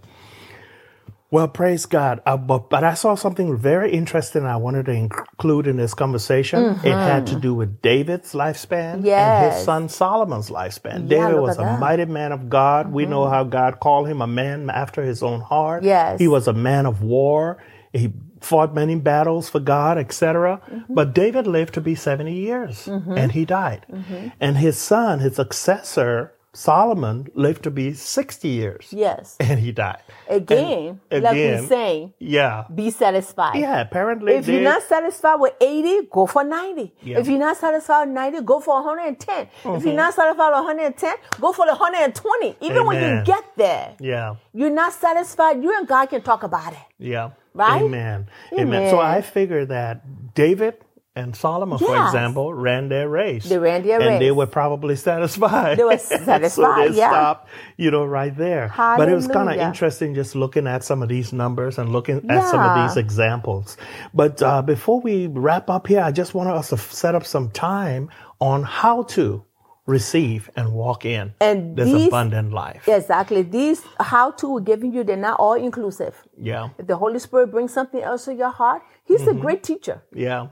Well, 1.31 1.47
praise 1.49 1.85
God. 1.85 2.23
Uh, 2.25 2.39
but, 2.39 2.71
but 2.71 2.85
I 2.85 2.95
saw 2.95 3.15
something 3.15 3.57
very 3.57 3.93
interesting 3.93 4.47
I 4.47 4.57
wanted 4.57 4.87
to 4.87 4.93
include 4.93 5.67
in 5.67 5.77
this 5.77 5.93
conversation. 5.93 6.81
It 6.83 6.93
had 6.93 7.27
to 7.27 7.39
do 7.39 7.55
with 7.55 7.83
David's 7.83 8.33
lifespan 8.33 9.07
and 9.07 9.53
his 9.53 9.65
son 9.65 9.89
Solomon's 9.91 10.49
lifespan. 10.49 11.11
Yeah, 11.11 11.29
David 11.29 11.41
was 11.41 11.59
a 11.59 11.63
that. 11.63 11.81
mighty 11.81 12.07
man 12.07 12.33
of 12.33 12.49
God. 12.49 12.91
We 12.91 13.05
know 13.05 13.29
how 13.29 13.45
God 13.45 13.79
called 13.79 14.09
him 14.09 14.23
a 14.23 14.27
man 14.27 14.71
after 14.71 15.03
his 15.03 15.23
own 15.23 15.41
heart. 15.41 15.83
Yes. 15.83 16.19
He 16.19 16.29
was 16.29 16.49
a 16.49 16.55
man 16.55 16.87
of 16.87 17.03
war. 17.03 17.63
He 17.93 18.13
fought 18.41 18.75
many 18.75 18.95
battles 18.95 19.51
for 19.51 19.61
God, 19.61 19.99
etc. 19.99 20.63
Mm-hmm. 20.71 20.95
But 20.95 21.15
David 21.15 21.47
lived 21.47 21.75
to 21.75 21.81
be 21.81 21.95
70 21.95 22.33
years 22.33 22.87
and 22.87 23.33
he 23.33 23.45
died. 23.45 23.85
Mm-hmm. 23.91 24.29
And 24.41 24.57
his 24.57 24.79
son, 24.79 25.19
his 25.19 25.37
successor, 25.37 26.33
Solomon, 26.59 27.29
lived 27.35 27.63
to 27.63 27.71
be 27.71 27.93
60 27.93 28.49
years 28.49 28.89
Yes. 28.91 29.37
and 29.41 29.61
he 29.61 29.71
died. 29.71 30.03
Again, 30.29 31.01
And 31.09 31.23
like 31.23 31.33
again, 31.33 31.67
saying, 31.69 32.15
Yeah. 32.19 32.65
be 32.75 32.91
satisfied. 32.91 33.55
Yeah, 33.57 33.81
apparently 33.81 34.35
If 34.35 34.49
you're 34.49 34.63
not 34.63 34.83
satisfied 34.83 35.37
with 35.37 35.55
80, 35.61 36.09
go 36.11 36.27
for 36.27 36.43
90. 36.43 36.93
Yeah. 37.03 37.21
If 37.21 37.29
you're 37.29 37.39
not 37.39 37.57
satisfied 37.57 38.07
with 38.07 38.15
90, 38.15 38.41
go 38.43 38.59
for 38.59 38.75
110. 38.75 39.47
If 39.47 39.65
you're 39.65 39.79
mm-hmm. 39.79 39.95
not 39.95 40.15
satisfied 40.15 40.49
with 40.49 40.65
110, 40.67 41.17
go 41.41 41.53
for 41.53 41.65
the 41.67 41.77
120. 41.77 42.57
Even 42.61 42.87
when 42.87 42.97
you 43.03 43.25
get 43.25 43.45
there, 43.57 43.95
Yeah. 44.01 44.35
you're 44.53 44.71
not 44.83 44.93
satisfied, 44.93 45.63
you 45.63 45.71
and 45.79 45.87
God 45.87 46.07
can 46.07 46.23
talk 46.23 46.43
about 46.43 46.73
it. 46.73 46.87
Yeah. 46.99 47.31
Right? 47.55 47.83
Amen. 47.83 48.27
Amen. 48.53 48.67
Amen. 48.67 48.91
So 48.91 48.99
I 48.99 49.21
figure 49.23 49.65
that 49.67 50.35
David 50.35 50.75
and 51.19 51.35
Solomon, 51.37 51.79
for 51.79 51.97
example, 52.07 52.55
ran 52.55 52.89
their 52.89 53.09
race. 53.09 53.45
They 53.49 53.59
ran 53.59 53.83
their 53.83 54.01
and 54.01 54.21
they 54.23 54.31
were 54.31 54.47
probably 54.47 54.97
satisfied. 54.97 55.77
They 55.79 55.85
were 55.85 55.99
satisfied. 55.99 56.51
so 56.87 56.89
they 56.91 56.97
yeah. 56.97 57.11
stopped, 57.11 57.49
you 57.77 57.91
know, 57.91 58.05
right 58.05 58.35
there. 58.37 58.73
But 58.77 59.09
it 59.09 59.15
was 59.15 59.27
kind 59.27 59.49
of 59.51 59.57
interesting 59.57 60.15
just 60.15 60.35
looking 60.35 60.67
at 60.67 60.85
some 60.85 61.03
of 61.03 61.09
these 61.09 61.33
numbers 61.33 61.79
and 61.79 61.91
looking 61.91 62.19
at 62.31 62.49
some 62.49 62.61
of 62.61 62.89
these 62.89 62.97
examples. 62.97 63.77
But 64.15 64.41
uh, 64.43 64.63
before 64.63 65.01
we 65.01 65.27
wrap 65.27 65.69
up 65.69 65.87
here, 65.89 66.01
I 66.01 66.13
just 66.13 66.35
want 66.35 66.49
us 66.51 66.69
to 66.71 66.79
set 66.79 67.15
up 67.15 67.25
some 67.27 67.51
time 67.51 68.11
on 68.41 68.63
how 68.63 69.03
to 69.19 69.45
receive 69.87 70.51
and 70.55 70.73
walk 70.75 71.05
in 71.07 71.33
And 71.41 71.75
this 71.75 71.87
these- 71.91 72.09
abundant 72.09 72.53
life. 72.53 72.87
Exactly. 72.87 73.41
These 73.43 73.83
how 73.99 74.33
to 74.33 74.53
we're 74.55 74.61
giving 74.61 74.93
you, 74.93 75.03
they're 75.03 75.17
not 75.17 75.41
all 75.41 75.55
inclusive. 75.55 76.15
Yeah. 76.39 76.69
If 76.79 76.87
the 76.87 76.97
Holy 76.97 77.19
Spirit 77.19 77.51
brings 77.51 77.73
something 77.73 78.03
else 78.03 78.27
to 78.27 78.35
your 78.35 78.51
heart, 78.51 78.83
He's 79.05 79.23
Mm-hmm. 79.23 79.39
a 79.39 79.41
great 79.41 79.63
teacher. 79.63 80.03
Yeah. 80.15 80.49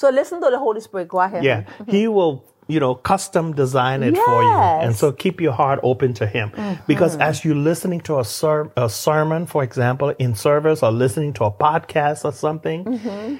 So 0.00 0.08
listen 0.08 0.40
to 0.40 0.48
the 0.48 0.58
Holy 0.58 0.80
Spirit. 0.80 1.08
Go 1.08 1.20
ahead. 1.20 1.44
Yeah, 1.44 1.64
he 1.86 2.04
mm-hmm. 2.04 2.14
will, 2.14 2.46
you 2.68 2.80
know, 2.80 2.94
custom 2.94 3.52
design 3.52 4.02
it 4.02 4.16
for 4.16 4.42
you. 4.42 4.50
And 4.50 4.96
so 4.96 5.12
keep 5.12 5.42
your 5.42 5.52
heart 5.52 5.78
open 5.82 6.14
to 6.14 6.26
him. 6.26 6.52
Mm-hmm. 6.52 6.84
Because 6.86 7.18
as 7.18 7.44
you're 7.44 7.54
listening 7.54 8.00
to 8.08 8.18
a, 8.18 8.24
ser- 8.24 8.72
a 8.78 8.88
sermon, 8.88 9.44
for 9.44 9.62
example, 9.62 10.08
in 10.18 10.34
service 10.34 10.82
or 10.82 10.90
listening 10.90 11.34
to 11.34 11.44
a 11.44 11.52
podcast 11.52 12.24
or 12.24 12.32
something, 12.32 12.86
mm-hmm. 12.86 13.36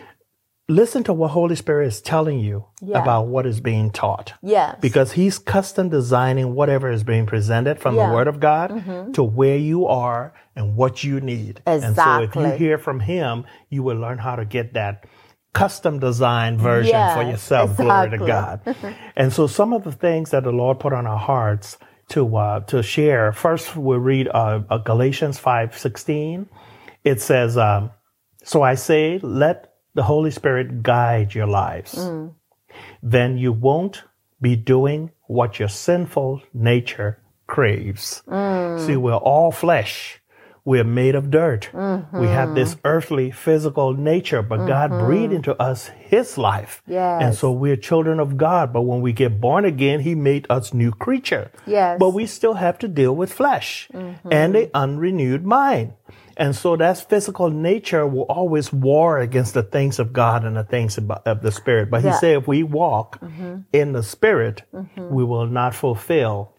listen 0.68 1.02
to 1.04 1.14
what 1.14 1.28
Holy 1.28 1.56
Spirit 1.56 1.86
is 1.86 2.02
telling 2.02 2.40
you 2.40 2.66
Yeah. 2.82 3.00
about 3.00 3.28
what 3.28 3.46
is 3.46 3.58
being 3.62 3.90
taught. 3.90 4.34
Yes. 4.42 4.76
Because 4.82 5.12
he's 5.12 5.38
custom 5.38 5.88
designing 5.88 6.54
whatever 6.54 6.90
is 6.90 7.04
being 7.04 7.24
presented 7.24 7.80
from 7.80 7.94
Yeah. 7.94 8.02
Mm-hmm. 8.02 8.10
the 8.10 8.16
word 8.16 8.28
of 8.28 8.38
God 8.38 9.14
to 9.14 9.22
where 9.22 9.56
you 9.56 9.86
are 9.86 10.34
and 10.54 10.76
what 10.76 11.02
you 11.04 11.22
need. 11.22 11.62
Exactly. 11.66 11.86
And 11.86 11.96
so 11.96 12.20
if 12.20 12.34
you 12.36 12.58
hear 12.58 12.76
from 12.76 13.00
him, 13.00 13.46
you 13.70 13.82
will 13.82 13.96
learn 13.96 14.18
how 14.18 14.36
to 14.36 14.44
get 14.44 14.74
that 14.74 15.06
custom 15.52 15.98
designed 15.98 16.60
version 16.60 17.14
for 17.14 17.22
yourself. 17.22 17.76
Glory 17.76 18.10
to. 18.10 18.18
God. 18.18 18.76
and 19.16 19.32
so 19.32 19.46
some 19.46 19.72
of 19.72 19.84
the 19.84 19.92
things 19.92 20.30
that 20.30 20.44
the 20.44 20.52
Lord 20.52 20.80
put 20.80 20.92
on 20.92 21.06
our 21.06 21.18
hearts 21.18 21.78
to 22.10 22.36
uh, 22.36 22.60
to 22.60 22.82
share. 22.82 23.32
First, 23.32 23.76
we'll 23.76 23.98
read 23.98 24.28
uh, 24.28 24.62
uh, 24.68 24.78
Galatians 24.78 25.38
five 25.38 25.76
sixteen. 25.76 26.48
It 27.04 27.20
says, 27.20 27.56
um, 27.56 27.90
"So 28.44 28.62
I 28.62 28.74
say, 28.74 29.18
let 29.22 29.74
the 29.94 30.02
Holy 30.02 30.30
Spirit 30.30 30.82
guide 30.82 31.34
your 31.34 31.46
lives. 31.46 31.94
Mm. 31.94 32.34
Then 33.02 33.38
you 33.38 33.52
won't 33.52 34.04
be 34.40 34.56
doing 34.56 35.10
what 35.26 35.58
your 35.58 35.68
sinful 35.68 36.42
nature 36.52 37.22
craves. 37.46 38.22
Mm. 38.26 38.86
See, 38.86 38.96
we're 38.96 39.14
all 39.14 39.50
flesh." 39.50 40.20
We're 40.64 40.84
made 40.84 41.14
of 41.14 41.30
dirt. 41.30 41.70
We 41.72 41.78
have 41.78 42.48
mm-hmm. 42.50 42.54
this 42.54 42.70
Mm-hmm. 42.74 42.86
earthly, 42.86 43.30
physical 43.30 43.94
nature, 43.94 44.42
but 44.42 44.66
God 44.66 44.90
mm-hmm. 44.90 45.06
breathed 45.06 45.32
into 45.32 45.60
us 45.60 45.88
His 45.88 46.36
life. 46.38 46.82
Yes. 46.86 47.22
And 47.22 47.34
so 47.34 47.50
we're 47.50 47.76
children 47.76 48.20
of 48.20 48.36
God. 48.36 48.72
But 48.72 48.82
when 48.82 49.00
we 49.00 49.12
get 49.12 49.40
born 49.40 49.64
again, 49.64 50.00
He 50.00 50.14
made 50.14 50.46
us 50.50 50.72
new 50.74 50.92
creature. 50.92 51.50
Yes. 51.66 51.98
But 51.98 52.10
we 52.10 52.26
still 52.26 52.54
have 52.54 52.78
to 52.80 52.88
deal 52.88 53.14
with 53.16 53.32
flesh 53.32 53.88
mm-hmm. 53.92 54.28
and 54.32 54.54
a 54.56 54.70
unrenewed 54.74 55.44
mind. 55.44 55.94
And 56.36 56.56
so 56.56 56.74
that 56.76 56.96
physical 57.08 57.50
nature 57.50 58.06
will 58.06 58.22
always 58.22 58.72
war 58.72 59.18
against 59.18 59.52
the 59.54 59.62
things 59.62 59.98
of 59.98 60.12
God 60.12 60.44
and 60.44 60.56
the 60.56 60.64
things 60.64 60.96
of 60.98 61.42
the 61.42 61.52
Spirit. 61.52 61.90
But 61.90 62.00
He 62.02 62.08
Yeah. 62.08 62.18
said 62.18 62.36
if 62.38 62.48
we 62.48 62.62
walk 62.62 63.18
in 63.72 63.92
the 63.92 64.02
Spirit, 64.02 64.62
we 64.96 65.24
will 65.24 65.46
not 65.46 65.74
fulfill 65.74 66.52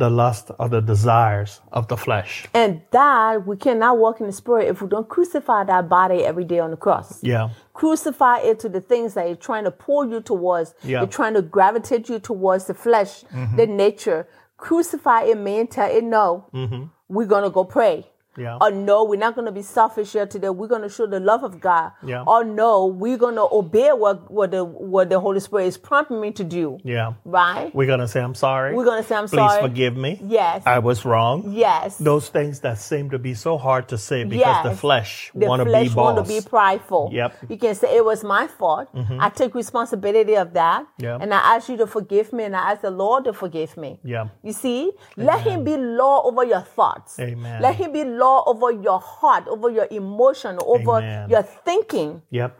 the 0.00 0.10
lust 0.10 0.50
of 0.58 0.70
the 0.70 0.80
desires 0.80 1.60
of 1.72 1.86
the 1.88 1.96
flesh. 1.96 2.46
And 2.54 2.80
that 2.90 3.46
we 3.46 3.56
cannot 3.56 3.98
walk 3.98 4.20
in 4.20 4.26
the 4.26 4.32
spirit 4.32 4.68
if 4.68 4.80
we 4.82 4.88
don't 4.88 5.08
crucify 5.08 5.64
that 5.64 5.88
body 5.88 6.24
every 6.24 6.44
day 6.44 6.58
on 6.58 6.70
the 6.70 6.76
cross. 6.76 7.22
Yeah. 7.22 7.50
Crucify 7.74 8.38
it 8.38 8.58
to 8.60 8.68
the 8.68 8.80
things 8.80 9.14
that 9.14 9.26
are 9.26 9.36
trying 9.36 9.64
to 9.64 9.70
pull 9.70 10.08
you 10.08 10.20
towards. 10.20 10.74
Yeah. 10.82 11.00
They're 11.00 11.08
trying 11.08 11.34
to 11.34 11.42
gravitate 11.42 12.08
you 12.08 12.18
towards 12.18 12.64
the 12.64 12.74
flesh, 12.74 13.22
mm-hmm. 13.24 13.56
the 13.56 13.66
nature. 13.66 14.26
Crucify 14.56 15.24
it, 15.24 15.38
man. 15.38 15.66
Tell 15.66 15.90
it 15.90 16.02
no. 16.02 16.46
Mm-hmm. 16.54 16.84
We're 17.08 17.26
gonna 17.26 17.50
go 17.50 17.64
pray. 17.64 18.06
Yeah. 18.36 18.58
Or 18.60 18.70
no, 18.70 19.04
we're 19.04 19.18
not 19.18 19.34
gonna 19.34 19.52
be 19.52 19.62
selfish 19.62 20.12
here 20.12 20.26
today. 20.26 20.50
We're 20.50 20.68
gonna 20.68 20.88
show 20.88 21.06
the 21.06 21.20
love 21.20 21.44
of 21.44 21.60
God. 21.60 21.92
Yeah. 22.04 22.24
Or 22.26 22.44
no, 22.44 22.86
we're 22.86 23.18
gonna 23.18 23.44
obey 23.44 23.90
what 23.92 24.30
what 24.30 24.50
the 24.50 24.64
what 24.64 25.10
the 25.10 25.20
Holy 25.20 25.40
Spirit 25.40 25.66
is 25.66 25.76
prompting 25.76 26.20
me 26.20 26.30
to 26.32 26.44
do. 26.44 26.78
Yeah. 26.84 27.14
Right? 27.24 27.74
We're 27.74 27.86
going 27.86 28.00
to 28.00 28.08
say, 28.08 28.20
I'm 28.20 28.34
sorry. 28.34 28.74
We're 28.74 28.84
gonna 28.84 29.02
say 29.02 29.14
I'm 29.14 29.26
Please 29.26 29.36
sorry. 29.36 29.60
Please 29.60 29.68
forgive 29.68 29.96
me. 29.96 30.20
Yes. 30.24 30.62
I 30.66 30.78
was 30.78 31.04
wrong. 31.04 31.52
Yes. 31.52 31.98
Those 31.98 32.28
things 32.28 32.60
that 32.60 32.78
seem 32.78 33.10
to 33.10 33.18
be 33.18 33.34
so 33.34 33.58
hard 33.58 33.88
to 33.88 33.98
say 33.98 34.24
because 34.24 34.64
the 34.64 34.76
flesh 34.76 35.30
the 35.34 35.46
want 35.46 35.60
to 35.60 35.66
flesh 35.66 35.88
be 35.88 35.94
want 35.94 36.24
to 36.24 36.24
be 36.24 36.40
prideful. 36.40 37.10
Yep. 37.12 37.32
Mm-hmm. 37.32 37.52
You 37.52 37.58
can 37.58 37.74
say 37.74 37.96
it 37.96 38.04
was 38.04 38.24
my 38.24 38.46
fault. 38.46 38.88
I 38.94 39.28
take 39.30 39.54
responsibility 39.54 40.36
of 40.36 40.52
that. 40.54 40.86
Yep. 40.98 41.20
And 41.22 41.34
I 41.34 41.56
ask 41.56 41.68
you 41.68 41.76
to 41.78 41.86
forgive 41.86 42.32
me 42.32 42.44
and 42.44 42.56
I 42.56 42.72
ask 42.72 42.82
the 42.82 42.90
Lord 42.90 43.24
to 43.24 43.32
forgive 43.32 43.76
me. 43.76 44.00
Yeah. 44.04 44.28
You 44.42 44.52
see? 44.52 44.92
Let 45.16 45.40
him 45.42 45.64
be 45.64 45.76
law 45.76 46.22
over 46.24 46.44
your 46.44 46.62
thoughts. 46.62 47.18
Amen. 47.18 47.62
Let 47.62 47.76
him 47.76 47.92
be 47.92 48.04
law 48.22 48.36
over 48.46 48.70
your 48.86 49.00
heart, 49.00 49.44
over 49.48 49.68
your 49.70 49.88
emotion, 49.90 50.58
over 50.74 50.98
Amen. 50.98 51.30
your 51.30 51.42
thinking. 51.42 52.22
Yep. 52.30 52.50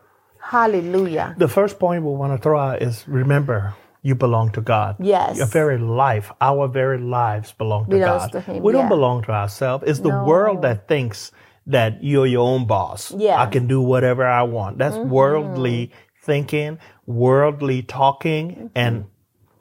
Hallelujah. 0.42 1.34
The 1.38 1.48
first 1.48 1.78
point 1.78 2.02
we 2.04 2.12
want 2.12 2.32
to 2.34 2.38
throw 2.42 2.58
out 2.58 2.82
is 2.82 3.04
remember 3.06 3.74
you 4.02 4.14
belong 4.14 4.50
to 4.52 4.60
God. 4.62 4.96
Yes. 4.98 5.36
Your 5.36 5.46
very 5.46 5.78
life, 5.78 6.32
our 6.40 6.66
very 6.68 6.98
lives 6.98 7.52
belong 7.52 7.84
to 7.84 7.90
Belongs 7.90 8.22
God. 8.22 8.32
to 8.32 8.40
Him, 8.40 8.62
we 8.62 8.72
don't 8.72 8.88
belong 8.88 9.22
to 9.24 9.32
ourselves. 9.32 9.84
It's 9.86 10.00
the 10.00 10.08
No. 10.08 10.24
world 10.24 10.62
that 10.62 10.88
thinks 10.88 11.32
that 11.66 12.02
you're 12.02 12.26
your 12.26 12.46
own 12.48 12.66
boss. 12.66 13.12
Yeah. 13.12 13.32
Mm-hmm. 13.34 13.42
I 13.42 13.46
can 13.46 13.66
do 13.66 13.80
whatever 13.82 14.24
I 14.26 14.42
want. 14.42 14.78
That's 14.78 14.96
worldly 14.96 15.92
thinking, 16.22 16.78
worldly 17.06 17.82
talking, 17.82 18.70
and 18.74 19.04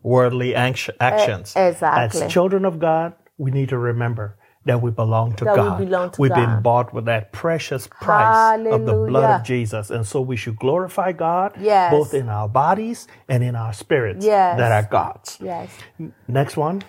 worldly 0.01 0.55
anx- 0.55 0.89
actions. 0.99 1.53
E, 1.57 1.59
exactly. 1.59 2.21
As 2.21 2.31
children 2.31 2.63
of 2.65 2.79
God, 2.79 3.13
we 3.37 3.51
need 3.51 3.69
to 3.69 3.77
remember 3.77 4.37
that 4.69 4.81
we 4.83 4.91
belong 4.91 5.33
to 5.33 5.45
That 5.45 5.53
we 5.53 5.57
God. 5.57 5.77
belong 5.79 6.11
to 6.11 6.21
We've 6.21 6.33
been 6.45 6.61
bought 6.61 6.93
with 6.93 7.05
that 7.05 7.31
precious 7.31 7.87
price 7.87 8.59
of 8.75 8.85
the 8.85 8.93
blood 9.09 9.39
of 9.39 9.43
Jesus. 9.43 9.89
And 9.89 10.05
so 10.05 10.21
we 10.21 10.35
should 10.35 10.57
glorify 10.57 11.11
God 11.11 11.53
Yes. 11.59 11.91
both 11.91 12.13
in 12.13 12.29
our 12.29 12.47
bodies 12.47 13.07
and 13.27 13.43
in 13.43 13.55
our 13.55 13.73
spirits 13.73 14.23
Yes. 14.23 14.57
that 14.59 14.71
are 14.71 14.87
God's. 14.89 15.39
Yes. 15.41 15.69
Next 16.27 16.55
one, 16.55 16.83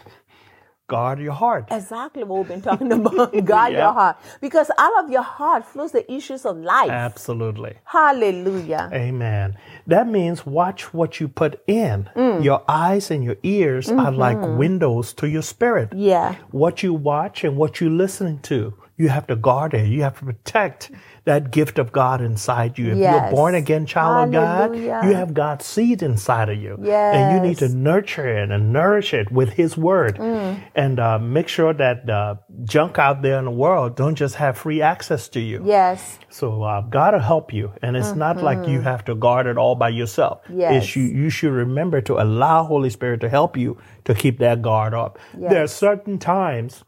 guard 0.95 1.19
your 1.29 1.37
heart. 1.45 1.65
Exactly 1.71 2.25
what 2.29 2.37
we've 2.41 2.49
been 2.55 2.63
talking 2.71 2.91
about. 2.99 3.29
Guard 3.53 3.73
Yeah. 3.73 3.85
your 3.85 3.93
heart. 4.01 4.17
Because 4.47 4.69
out 4.87 4.97
of 5.05 5.07
your 5.17 5.27
heart 5.39 5.63
flows 5.73 5.93
the 5.99 6.05
issues 6.19 6.43
of 6.51 6.57
life. 6.75 6.91
Absolutely. 7.09 7.75
Hallelujah. 7.97 8.91
Amen. 8.93 9.57
That 9.87 10.07
means 10.09 10.45
watch 10.45 10.93
what 10.93 11.21
you 11.21 11.27
put 11.29 11.53
in. 11.67 12.09
Mm. 12.17 12.43
Your 12.45 12.61
eyes 12.69 13.11
and 13.11 13.23
your 13.29 13.37
ears 13.43 13.89
are 13.91 14.13
like 14.27 14.37
Mm-hmm. 14.41 14.59
windows 14.65 15.07
to 15.21 15.29
your 15.29 15.43
spirit. 15.55 15.89
Yeah. 15.95 16.35
What 16.51 16.83
you 16.83 16.93
watch 16.95 17.45
and 17.45 17.57
what 17.57 17.81
you're 17.81 17.99
listening 18.05 18.39
to, 18.51 18.75
you 19.01 19.09
have 19.09 19.27
to 19.29 19.37
guard 19.37 19.73
it. 19.73 19.89
You 19.89 20.03
have 20.03 20.19
to 20.19 20.27
protect 20.27 20.91
that 21.25 21.51
gift 21.51 21.79
of 21.79 21.91
God 21.91 22.21
inside 22.21 22.79
you. 22.79 22.93
If 22.93 22.99
you're 22.99 23.27
a 23.29 23.31
born 23.31 23.55
again 23.55 23.87
child 23.87 24.29
of 24.29 24.33
God, 24.33 24.77
you 24.77 25.15
have 25.15 25.33
God's 25.33 25.65
seed 25.65 26.03
inside 26.03 26.51
of 26.51 26.59
you. 26.61 26.77
And 26.85 27.35
you 27.35 27.49
need 27.49 27.59
to 27.59 27.69
nurture 27.69 28.29
it 28.29 28.51
and 28.51 28.73
nourish 28.75 29.15
it 29.15 29.33
with 29.33 29.51
His 29.55 29.77
word. 29.77 30.17
Mm. 30.17 30.63
And 30.75 31.01
uh, 31.01 31.19
make 31.19 31.49
sure 31.49 31.73
that 31.73 32.09
uh, 32.11 32.35
junk 32.65 32.99
out 32.99 33.23
there 33.23 33.39
in 33.39 33.47
the 33.47 33.51
world 33.51 33.97
don't 33.97 34.17
just 34.17 34.35
have 34.35 34.59
free 34.59 34.83
access 34.83 35.29
to 35.31 35.41
you. 35.41 35.63
Yes. 35.65 36.19
So 36.29 36.63
uh, 36.63 36.83
God 36.83 37.15
will 37.15 37.21
help 37.21 37.55
you, 37.55 37.73
and 37.83 37.97
it's 37.97 38.15
not 38.15 38.43
like 38.43 38.69
you 38.69 38.83
have 38.83 39.05
to 39.07 39.15
guard 39.15 39.47
it 39.47 39.57
all 39.57 39.77
by 39.77 39.89
yourself. 39.89 40.43
Mm-hmm. 40.45 40.61
Yes. 40.61 40.85
It's 40.85 40.97
you, 40.97 41.05
you 41.05 41.31
should 41.31 41.53
remember 41.53 42.03
to 42.03 42.23
allow 42.23 42.65
Holy 42.65 42.91
Spirit 42.91 43.21
to 43.23 43.29
help 43.29 43.57
you 43.57 43.79
to 44.05 44.15
keep 44.15 44.39
that 44.41 44.61
guard 44.61 44.93
up. 44.93 45.19
There 45.35 45.63
are 45.63 45.67
certain 45.67 46.19
times 46.19 46.85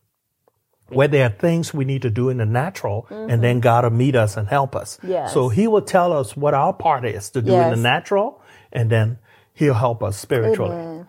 where 0.93 1.09
there 1.09 1.27
are 1.27 1.31
things 1.31 1.73
we 1.75 1.85
need 1.85 2.03
to 2.03 2.11
do 2.11 2.29
in 2.29 2.39
the 2.39 2.47
natural, 2.47 3.07
and 3.11 3.43
then 3.43 3.61
God 3.61 3.85
will 3.85 3.91
meet 3.91 4.15
us 4.17 4.37
and 4.37 4.49
help 4.49 4.77
us. 4.77 4.97
Mm-hmm. 4.99 5.11
Yes. 5.11 5.33
So 5.33 5.49
He 5.49 5.67
will 5.67 5.83
tell 5.83 6.13
us 6.13 6.37
what 6.37 6.55
our 6.55 6.73
part 6.73 7.05
is 7.05 7.31
to 7.31 7.43
do 7.43 7.55
in 7.55 7.71
the 7.71 7.77
natural, 7.77 8.41
and 8.73 8.91
then 8.91 9.19
He'll 9.55 9.75
help 9.75 10.03
us 10.03 10.17
spiritually. 10.17 10.77
Amen. 10.77 11.07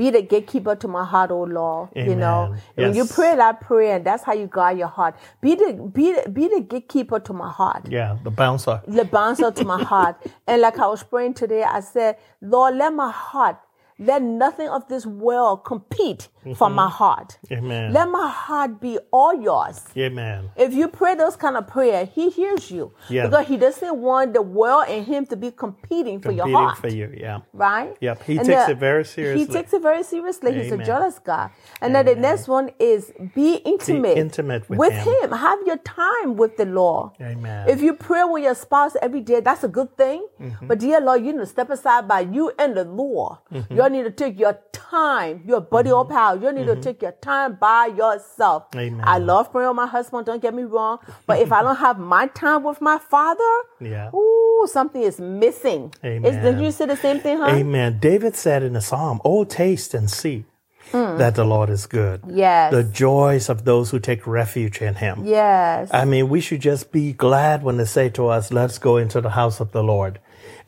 Be 0.00 0.08
the 0.08 0.22
gatekeeper 0.22 0.76
to 0.76 0.88
my 0.88 1.04
heart, 1.04 1.30
oh 1.30 1.42
Lord. 1.42 1.90
You 1.94 2.16
know, 2.16 2.46
Amen. 2.46 2.60
when 2.74 2.94
you 2.94 3.04
pray 3.04 3.36
that 3.36 3.60
prayer, 3.60 3.96
and 3.96 4.04
that's 4.06 4.22
how 4.22 4.32
you 4.32 4.46
guard 4.46 4.78
your 4.78 4.88
heart. 4.88 5.14
Be 5.42 5.54
the 5.54 5.74
be 5.74 6.14
the, 6.14 6.30
be 6.30 6.48
the 6.48 6.62
gatekeeper 6.62 7.20
to 7.20 7.34
my 7.34 7.50
heart. 7.50 7.86
Yeah, 7.86 8.16
the 8.24 8.30
bouncer. 8.30 8.80
the 8.88 9.04
bouncer 9.04 9.50
to 9.50 9.64
my 9.66 9.82
heart. 9.82 10.16
And 10.46 10.62
like 10.62 10.78
I 10.78 10.86
was 10.86 11.02
praying 11.02 11.34
today, 11.34 11.64
I 11.64 11.80
said, 11.80 12.16
Lord, 12.40 12.76
let 12.76 12.94
my 12.94 13.10
heart, 13.10 13.58
let 14.00 14.22
nothing 14.22 14.66
of 14.68 14.88
this 14.88 15.04
world 15.04 15.62
compete 15.64 16.28
for 16.56 16.70
my 16.70 16.88
heart. 16.88 17.38
Amen. 17.52 17.92
Let 17.92 18.08
my 18.08 18.28
heart 18.28 18.80
be 18.80 18.98
all 19.12 19.34
yours. 19.40 19.84
Amen. 19.96 20.48
If 20.56 20.72
you 20.72 20.88
pray 20.88 21.14
those 21.14 21.36
kind 21.36 21.54
of 21.56 21.68
prayer, 21.68 22.06
he 22.06 22.30
hears 22.30 22.70
you. 22.70 22.92
Yeah. 23.10 23.26
Because 23.26 23.46
he 23.46 23.58
doesn't 23.58 23.96
want 23.96 24.32
the 24.32 24.40
world 24.40 24.86
and 24.88 25.04
him 25.04 25.26
to 25.26 25.36
be 25.36 25.50
competing 25.50 26.18
for 26.20 26.32
your 26.32 26.48
heart. 26.48 26.78
for 26.78 26.88
you. 26.88 27.12
Yeah. 27.14 27.40
Right? 27.52 27.94
Yep, 28.00 28.22
he 28.22 28.38
And 28.38 28.46
takes 28.46 28.64
the- 28.66 28.72
it 28.72 28.78
very 28.78 29.04
seriously. 29.04 29.46
He 29.46 29.52
takes 29.52 29.74
it 29.74 29.82
very 29.82 30.02
seriously. 30.02 30.54
He's 30.54 30.72
a 30.72 30.78
jealous 30.78 31.18
God. 31.18 31.50
And 31.82 31.94
then 31.94 32.06
the 32.06 32.14
next 32.14 32.48
one 32.48 32.70
is 32.78 33.12
be 33.34 33.56
intimate. 33.56 34.16
intimate 34.16 34.68
with 34.70 34.92
him. 34.92 35.14
him. 35.24 35.32
Have 35.32 35.58
your 35.66 35.76
time 35.78 36.36
with 36.36 36.56
the 36.56 36.64
Lord. 36.64 37.10
Amen. 37.20 37.68
If 37.68 37.82
you 37.82 37.92
pray 37.92 38.24
with 38.24 38.42
your 38.44 38.54
spouse 38.54 38.96
every 39.02 39.20
day, 39.20 39.40
that's 39.40 39.62
a 39.62 39.68
good 39.68 39.94
thing. 39.96 40.26
Mm-hmm. 40.40 40.66
But 40.68 40.78
dear 40.78 41.00
Lord, 41.02 41.22
you 41.24 41.32
need 41.32 41.40
to 41.40 41.46
step 41.46 41.68
aside 41.68 42.08
by 42.08 42.20
you 42.20 42.50
and 42.58 42.74
the 42.76 42.84
Lord. 42.84 43.36
Mm-hmm. 43.52 43.74
You 43.74 43.82
need 43.90 44.04
to 44.04 44.10
take 44.10 44.38
your 44.38 44.58
time, 44.72 45.42
your 45.46 45.60
body 45.60 45.90
or 45.90 46.04
mm-hmm. 46.04 46.14
power. 46.14 46.36
You 46.36 46.52
need 46.52 46.66
to 46.66 46.72
mm-hmm. 46.72 46.80
take 46.80 47.02
your 47.02 47.12
time 47.12 47.56
by 47.60 47.86
yourself. 47.86 48.66
Amen. 48.74 49.02
I 49.04 49.18
love 49.18 49.52
praying 49.52 49.68
with 49.68 49.76
my 49.76 49.86
husband, 49.86 50.26
don't 50.26 50.42
get 50.42 50.54
me 50.54 50.62
wrong. 50.62 50.98
But 51.26 51.40
if 51.40 51.52
I 51.52 51.62
don't 51.62 51.76
have 51.76 51.98
my 51.98 52.26
time 52.28 52.62
with 52.64 52.80
my 52.80 52.98
father, 52.98 53.54
Yeah. 53.80 54.10
ooh, 54.14 54.66
something 54.66 55.02
is 55.02 55.20
missing. 55.20 55.92
Amen. 56.04 56.42
did 56.42 56.60
you 56.60 56.70
say 56.70 56.86
the 56.86 56.96
same 56.96 57.20
thing, 57.20 57.38
huh? 57.38 57.46
Amen. 57.46 57.98
David 58.00 58.36
said 58.36 58.62
in 58.62 58.72
the 58.72 58.80
psalm, 58.80 59.20
Oh, 59.24 59.44
taste 59.44 59.94
and 59.94 60.10
see 60.10 60.44
mm. 60.92 61.18
that 61.18 61.34
the 61.34 61.44
Lord 61.44 61.70
is 61.70 61.86
good. 61.86 62.22
Yes. 62.28 62.72
The 62.72 62.84
joys 62.84 63.48
of 63.48 63.64
those 63.64 63.90
who 63.90 63.98
take 63.98 64.26
refuge 64.26 64.80
in 64.82 64.96
him. 64.96 65.24
yes. 65.24 65.90
I 65.92 66.04
mean, 66.04 66.28
we 66.28 66.40
should 66.40 66.60
just 66.60 66.92
be 66.92 67.12
glad 67.12 67.62
when 67.62 67.76
they 67.76 67.84
say 67.84 68.08
to 68.10 68.28
us, 68.28 68.52
let's 68.52 68.78
go 68.78 68.96
into 68.96 69.20
the 69.20 69.30
house 69.30 69.60
of 69.60 69.72
the 69.72 69.82
Lord. 69.82 70.18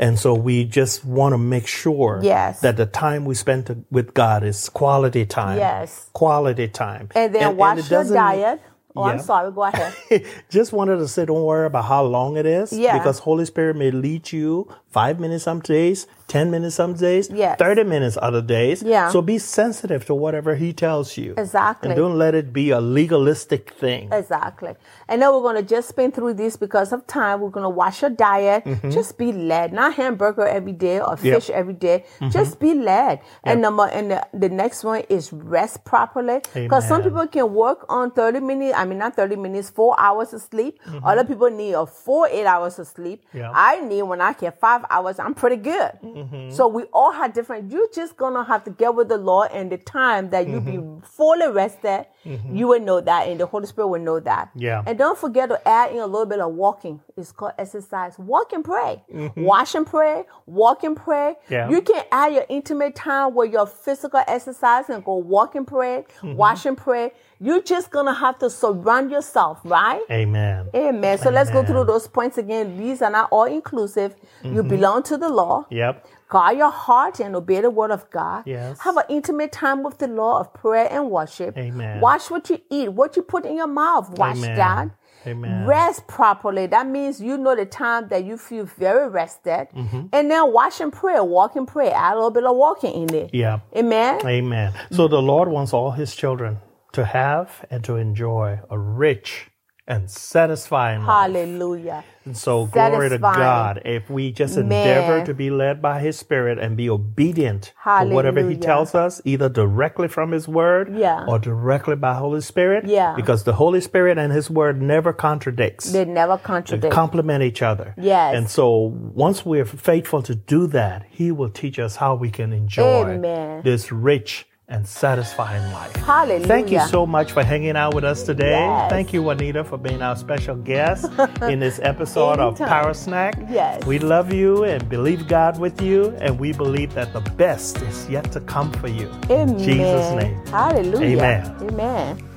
And 0.02 0.18
so 0.18 0.34
we 0.34 0.64
just 0.64 1.04
want 1.04 1.32
to 1.32 1.38
make 1.38 1.66
sure 1.68 2.18
Yes. 2.22 2.60
that 2.60 2.76
the 2.76 2.86
time 2.86 3.24
we 3.24 3.36
spend 3.36 3.66
to, 3.68 3.78
with 3.90 4.14
God 4.14 4.42
is 4.42 4.68
quality 4.68 5.24
time. 5.24 5.58
Yes. 5.58 6.10
Quality 6.12 6.66
time. 6.68 7.08
and 7.14 7.32
then 7.34 7.50
it 7.52 7.56
watch 7.56 7.76
your 7.78 7.86
doesn't- 7.88 8.16
diet. 8.16 8.60
Oh, 8.94 9.04
I'm 9.04 9.20
sorry. 9.20 9.50
Go 9.52 9.62
ahead. 9.62 9.94
just 10.50 10.70
wanted 10.72 10.96
to 10.98 11.08
say, 11.08 11.24
don't 11.24 11.44
worry 11.44 11.64
about 11.66 11.84
how 11.86 12.02
long 12.04 12.36
it 12.36 12.44
is. 12.44 12.72
Yeah. 12.74 12.98
Because 12.98 13.20
Holy 13.20 13.46
Spirit 13.46 13.76
may 13.76 13.90
lead 13.90 14.32
you 14.32 14.68
five 14.90 15.18
minutes 15.18 15.44
some 15.44 15.60
days, 15.60 16.06
10 16.32 16.50
minutes 16.50 16.74
some 16.76 16.94
days, 16.94 17.28
Yes. 17.30 17.58
30 17.58 17.84
minutes 17.84 18.16
other 18.20 18.40
days. 18.40 18.82
Yeah. 18.82 19.10
So 19.10 19.20
be 19.20 19.36
sensitive 19.38 20.06
to 20.06 20.14
whatever 20.14 20.54
He 20.54 20.72
tells 20.72 21.16
you. 21.18 21.34
Exactly. 21.36 21.90
And 21.90 21.96
don't 21.96 22.16
let 22.16 22.34
it 22.34 22.52
be 22.52 22.70
a 22.70 22.80
legalistic 22.80 23.70
thing. 23.82 24.08
Exactly. 24.12 24.72
And 25.08 25.20
then 25.20 25.28
we're 25.32 25.42
going 25.42 25.56
to 25.56 25.62
just 25.62 25.90
spin 25.90 26.10
through 26.10 26.34
this 26.34 26.56
because 26.56 26.92
of 26.92 27.06
time. 27.06 27.40
We're 27.42 27.50
going 27.50 27.64
to 27.64 27.76
watch 27.82 28.00
your 28.02 28.10
diet. 28.10 28.64
Just 28.90 29.18
be 29.18 29.30
led. 29.32 29.72
Not 29.72 29.94
hamburger 29.94 30.46
every 30.46 30.72
day 30.72 30.98
or 31.00 31.12
Mm-hmm. 31.12 31.26
Yep. 31.26 31.34
fish 31.42 31.50
every 31.50 31.74
day. 31.74 32.04
Just 32.30 32.58
be 32.58 32.72
led. 32.74 33.20
And 33.44 33.60
number 33.60 33.86
and 33.86 34.10
the, 34.12 34.26
the 34.32 34.48
next 34.48 34.82
one 34.84 35.02
is 35.10 35.32
rest 35.32 35.84
properly. 35.84 36.40
Because 36.54 36.88
some 36.88 37.02
people 37.02 37.26
can 37.26 37.52
work 37.52 37.84
on 37.90 38.10
30 38.12 38.40
minutes, 38.40 38.74
I 38.76 38.84
mean 38.86 38.98
not 38.98 39.14
30 39.16 39.36
minutes, 39.36 39.68
four 39.68 39.94
hours 40.00 40.32
of 40.32 40.40
sleep. 40.40 40.80
Other 41.04 41.24
people 41.24 41.50
need 41.50 41.74
a 41.74 41.84
4 41.84 42.28
eight 42.28 42.46
hours 42.46 42.78
of 42.78 42.86
sleep. 42.86 43.22
Mm-hmm. 43.34 43.52
I 43.54 43.80
need 43.80 44.02
when 44.02 44.20
I 44.22 44.32
get 44.32 44.58
five 44.58 44.84
hours, 44.88 45.18
I'm 45.18 45.34
pretty 45.34 45.56
good. 45.56 45.92
Mm-hmm. 46.22 46.50
So 46.50 46.68
we 46.68 46.84
all 46.92 47.12
have 47.12 47.32
different 47.32 47.70
you're 47.72 47.88
just 47.94 48.16
gonna 48.16 48.44
have 48.44 48.64
to 48.64 48.70
get 48.70 48.94
with 48.94 49.08
the 49.08 49.16
Lord 49.18 49.50
and 49.52 49.70
the 49.70 49.78
time 49.78 50.30
that 50.30 50.48
you 50.48 50.60
Mm-hmm. 50.60 50.98
be 51.00 51.06
fully 51.06 51.48
rested, 51.48 52.06
you 52.24 52.68
will 52.68 52.80
know 52.80 53.00
that 53.00 53.28
and 53.28 53.40
the 53.40 53.46
Holy 53.46 53.66
Spirit 53.66 53.88
will 53.88 54.00
know 54.00 54.20
that. 54.20 54.50
Yeah. 54.54 54.82
And 54.86 54.96
don't 54.98 55.18
forget 55.18 55.48
to 55.48 55.68
add 55.68 55.90
in 55.92 55.98
a 55.98 56.06
little 56.06 56.26
bit 56.26 56.40
of 56.40 56.52
walking. 56.52 57.00
It's 57.16 57.32
called 57.32 57.52
exercise. 57.58 58.18
Walk 58.18 58.52
and 58.52 58.64
pray. 58.64 59.02
Wash 59.36 59.74
and 59.74 59.86
pray. 59.86 60.24
Walk 60.46 60.84
and 60.84 60.96
pray. 60.96 61.34
Mm-hmm. 61.46 61.52
Yeah. 61.54 61.68
You 61.70 61.80
can 61.82 62.04
add 62.12 62.32
your 62.34 62.46
intimate 62.48 62.94
time 62.94 63.34
with 63.34 63.52
your 63.52 63.66
physical 63.66 64.22
exercise 64.26 64.88
and 64.88 65.04
go 65.04 65.16
walk 65.16 65.54
and 65.54 65.66
pray, 65.66 66.04
Mm-hmm. 66.20 66.34
wash 66.34 66.64
and 66.66 66.76
pray. 66.76 67.12
You're 67.44 67.60
just 67.60 67.90
gonna 67.90 68.14
have 68.14 68.38
to 68.38 68.48
surround 68.48 69.10
yourself, 69.10 69.58
right? 69.64 70.00
Amen. 70.08 70.68
Amen. 70.76 71.18
So 71.18 71.28
let's 71.28 71.50
go 71.50 71.64
through 71.64 71.86
those 71.86 72.06
points 72.06 72.38
again. 72.38 72.78
These 72.78 73.02
are 73.02 73.10
not 73.10 73.30
all 73.32 73.46
inclusive. 73.46 74.14
Mm-hmm. 74.44 74.54
You 74.54 74.62
belong 74.62 75.02
to 75.04 75.16
the 75.16 75.28
law. 75.28 75.66
Yep. 75.68 76.06
Guard 76.28 76.56
your 76.56 76.70
heart 76.70 77.18
and 77.18 77.34
obey 77.34 77.60
the 77.60 77.68
word 77.68 77.90
of 77.90 78.08
God. 78.10 78.44
Yes. 78.46 78.78
Have 78.82 78.96
an 78.96 79.04
intimate 79.08 79.50
time 79.50 79.82
with 79.82 79.98
the 79.98 80.06
Lord 80.06 80.46
of 80.46 80.54
prayer 80.54 80.86
and 80.88 81.10
worship. 81.10 81.58
Amen. 81.58 82.00
Watch 82.00 82.30
what 82.30 82.48
you 82.48 82.60
eat, 82.70 82.92
what 82.92 83.16
you 83.16 83.22
put 83.22 83.44
in 83.44 83.56
your 83.56 83.66
mouth. 83.66 84.10
Watch 84.10 84.36
Amen. 84.36 84.56
that. 84.56 84.90
Amen. 85.26 85.66
Rest 85.66 86.06
properly. 86.06 86.66
That 86.66 86.86
means 86.86 87.20
you 87.20 87.36
know 87.38 87.56
the 87.56 87.66
time 87.66 88.06
that 88.08 88.24
you 88.24 88.36
feel 88.36 88.66
very 88.66 89.08
rested. 89.08 89.66
Mm-hmm. 89.74 90.06
And 90.12 90.30
then 90.30 90.52
watch 90.52 90.80
and 90.80 90.92
pray, 90.92 91.18
walk 91.18 91.56
and 91.56 91.66
pray. 91.66 91.90
Add 91.90 92.12
a 92.12 92.14
little 92.14 92.30
bit 92.30 92.44
of 92.44 92.54
walking 92.54 93.02
in 93.02 93.06
there. 93.08 93.28
Yeah. 93.32 93.60
Amen. 93.76 94.24
Amen. 94.24 94.72
So 94.92 95.08
the 95.08 95.20
Lord 95.20 95.48
wants 95.48 95.72
all 95.72 95.90
his 95.90 96.14
children 96.14 96.58
to 96.92 97.04
have 97.04 97.64
and 97.70 97.82
to 97.84 97.96
enjoy 97.96 98.60
a 98.70 98.78
rich 98.78 99.48
and 99.88 100.08
satisfying 100.08 101.00
life. 101.00 101.32
Hallelujah. 101.34 102.04
And 102.24 102.36
so 102.36 102.66
glory 102.66 103.08
to 103.08 103.18
God. 103.18 103.82
If 103.84 104.08
we 104.08 104.30
just 104.30 104.56
Man. 104.56 104.64
endeavor 104.66 105.26
to 105.26 105.34
be 105.34 105.50
led 105.50 105.82
by 105.82 105.98
his 105.98 106.16
spirit 106.16 106.56
and 106.56 106.76
be 106.76 106.88
obedient 106.88 107.72
to 107.84 108.04
whatever 108.06 108.48
he 108.48 108.56
tells 108.56 108.94
us, 108.94 109.20
either 109.24 109.48
directly 109.48 110.06
from 110.06 110.30
his 110.30 110.46
word 110.46 110.94
Yeah. 110.96 111.24
or 111.26 111.40
directly 111.40 111.96
by 111.96 112.14
Holy 112.14 112.40
Spirit. 112.42 112.84
Yeah. 112.86 113.14
Because 113.16 113.42
the 113.42 113.54
Holy 113.54 113.80
Spirit 113.80 114.18
and 114.18 114.32
his 114.32 114.48
word 114.48 114.80
never 114.80 115.12
contradicts. 115.12 115.90
They 115.92 116.04
never 116.04 116.36
They 116.36 116.42
contradict. 116.44 116.94
complement 116.94 117.42
each 117.42 117.60
other. 117.60 117.94
Yes. 117.98 118.36
And 118.36 118.48
so 118.48 118.94
once 119.12 119.44
we're 119.44 119.64
faithful 119.64 120.22
to 120.22 120.34
do 120.36 120.68
that, 120.68 121.04
he 121.10 121.32
will 121.32 121.50
teach 121.50 121.80
us 121.80 121.96
how 121.96 122.14
we 122.14 122.30
can 122.30 122.52
enjoy 122.52 123.14
Amen. 123.14 123.62
this 123.64 123.90
rich 123.90 124.46
and 124.72 124.88
satisfying 124.88 125.70
life. 125.72 125.94
Hallelujah. 125.96 126.46
Thank 126.46 126.70
you 126.70 126.80
so 126.86 127.04
much 127.04 127.32
for 127.32 127.44
hanging 127.44 127.76
out 127.76 127.94
with 127.94 128.04
us 128.04 128.22
today. 128.22 128.52
Yes. 128.52 128.90
Thank 128.90 129.12
you, 129.12 129.22
Juanita, 129.22 129.64
for 129.64 129.76
being 129.76 130.00
our 130.00 130.16
special 130.16 130.56
guest 130.56 131.12
in 131.42 131.60
this 131.60 131.78
episode 131.82 132.38
of 132.38 132.56
Power 132.56 132.94
Snack. 132.94 133.36
Yes. 133.50 133.84
We 133.84 133.98
love 133.98 134.32
you 134.32 134.64
and 134.64 134.88
believe 134.88 135.28
God 135.28 135.60
with 135.60 135.82
you, 135.82 136.16
and 136.20 136.40
we 136.40 136.54
believe 136.54 136.94
that 136.94 137.12
the 137.12 137.20
best 137.20 137.82
is 137.82 138.08
yet 138.08 138.32
to 138.32 138.40
come 138.40 138.72
for 138.72 138.88
you. 138.88 139.10
Amen. 139.24 139.50
In 139.50 139.58
Jesus' 139.58 140.12
name. 140.14 140.46
Hallelujah. 140.46 141.18
Amen. 141.18 141.56
Amen. 141.60 142.28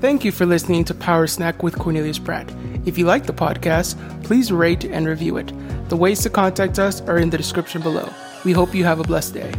Thank 0.00 0.24
you 0.24 0.30
for 0.30 0.46
listening 0.46 0.84
to 0.84 0.94
Power 0.94 1.26
Snack 1.26 1.64
with 1.64 1.76
Cornelius 1.76 2.20
Pratt. 2.20 2.48
If 2.84 2.96
you 2.96 3.06
like 3.06 3.26
the 3.26 3.32
podcast, 3.32 3.96
please 4.22 4.52
rate 4.52 4.84
and 4.84 5.08
review 5.08 5.36
it. 5.36 5.52
The 5.88 5.96
ways 5.96 6.20
to 6.22 6.30
contact 6.30 6.78
us 6.78 7.00
are 7.02 7.18
in 7.18 7.30
the 7.30 7.38
description 7.38 7.82
below. 7.82 8.08
We 8.44 8.52
hope 8.52 8.72
you 8.72 8.84
have 8.84 9.00
a 9.00 9.04
blessed 9.04 9.34
day. 9.34 9.52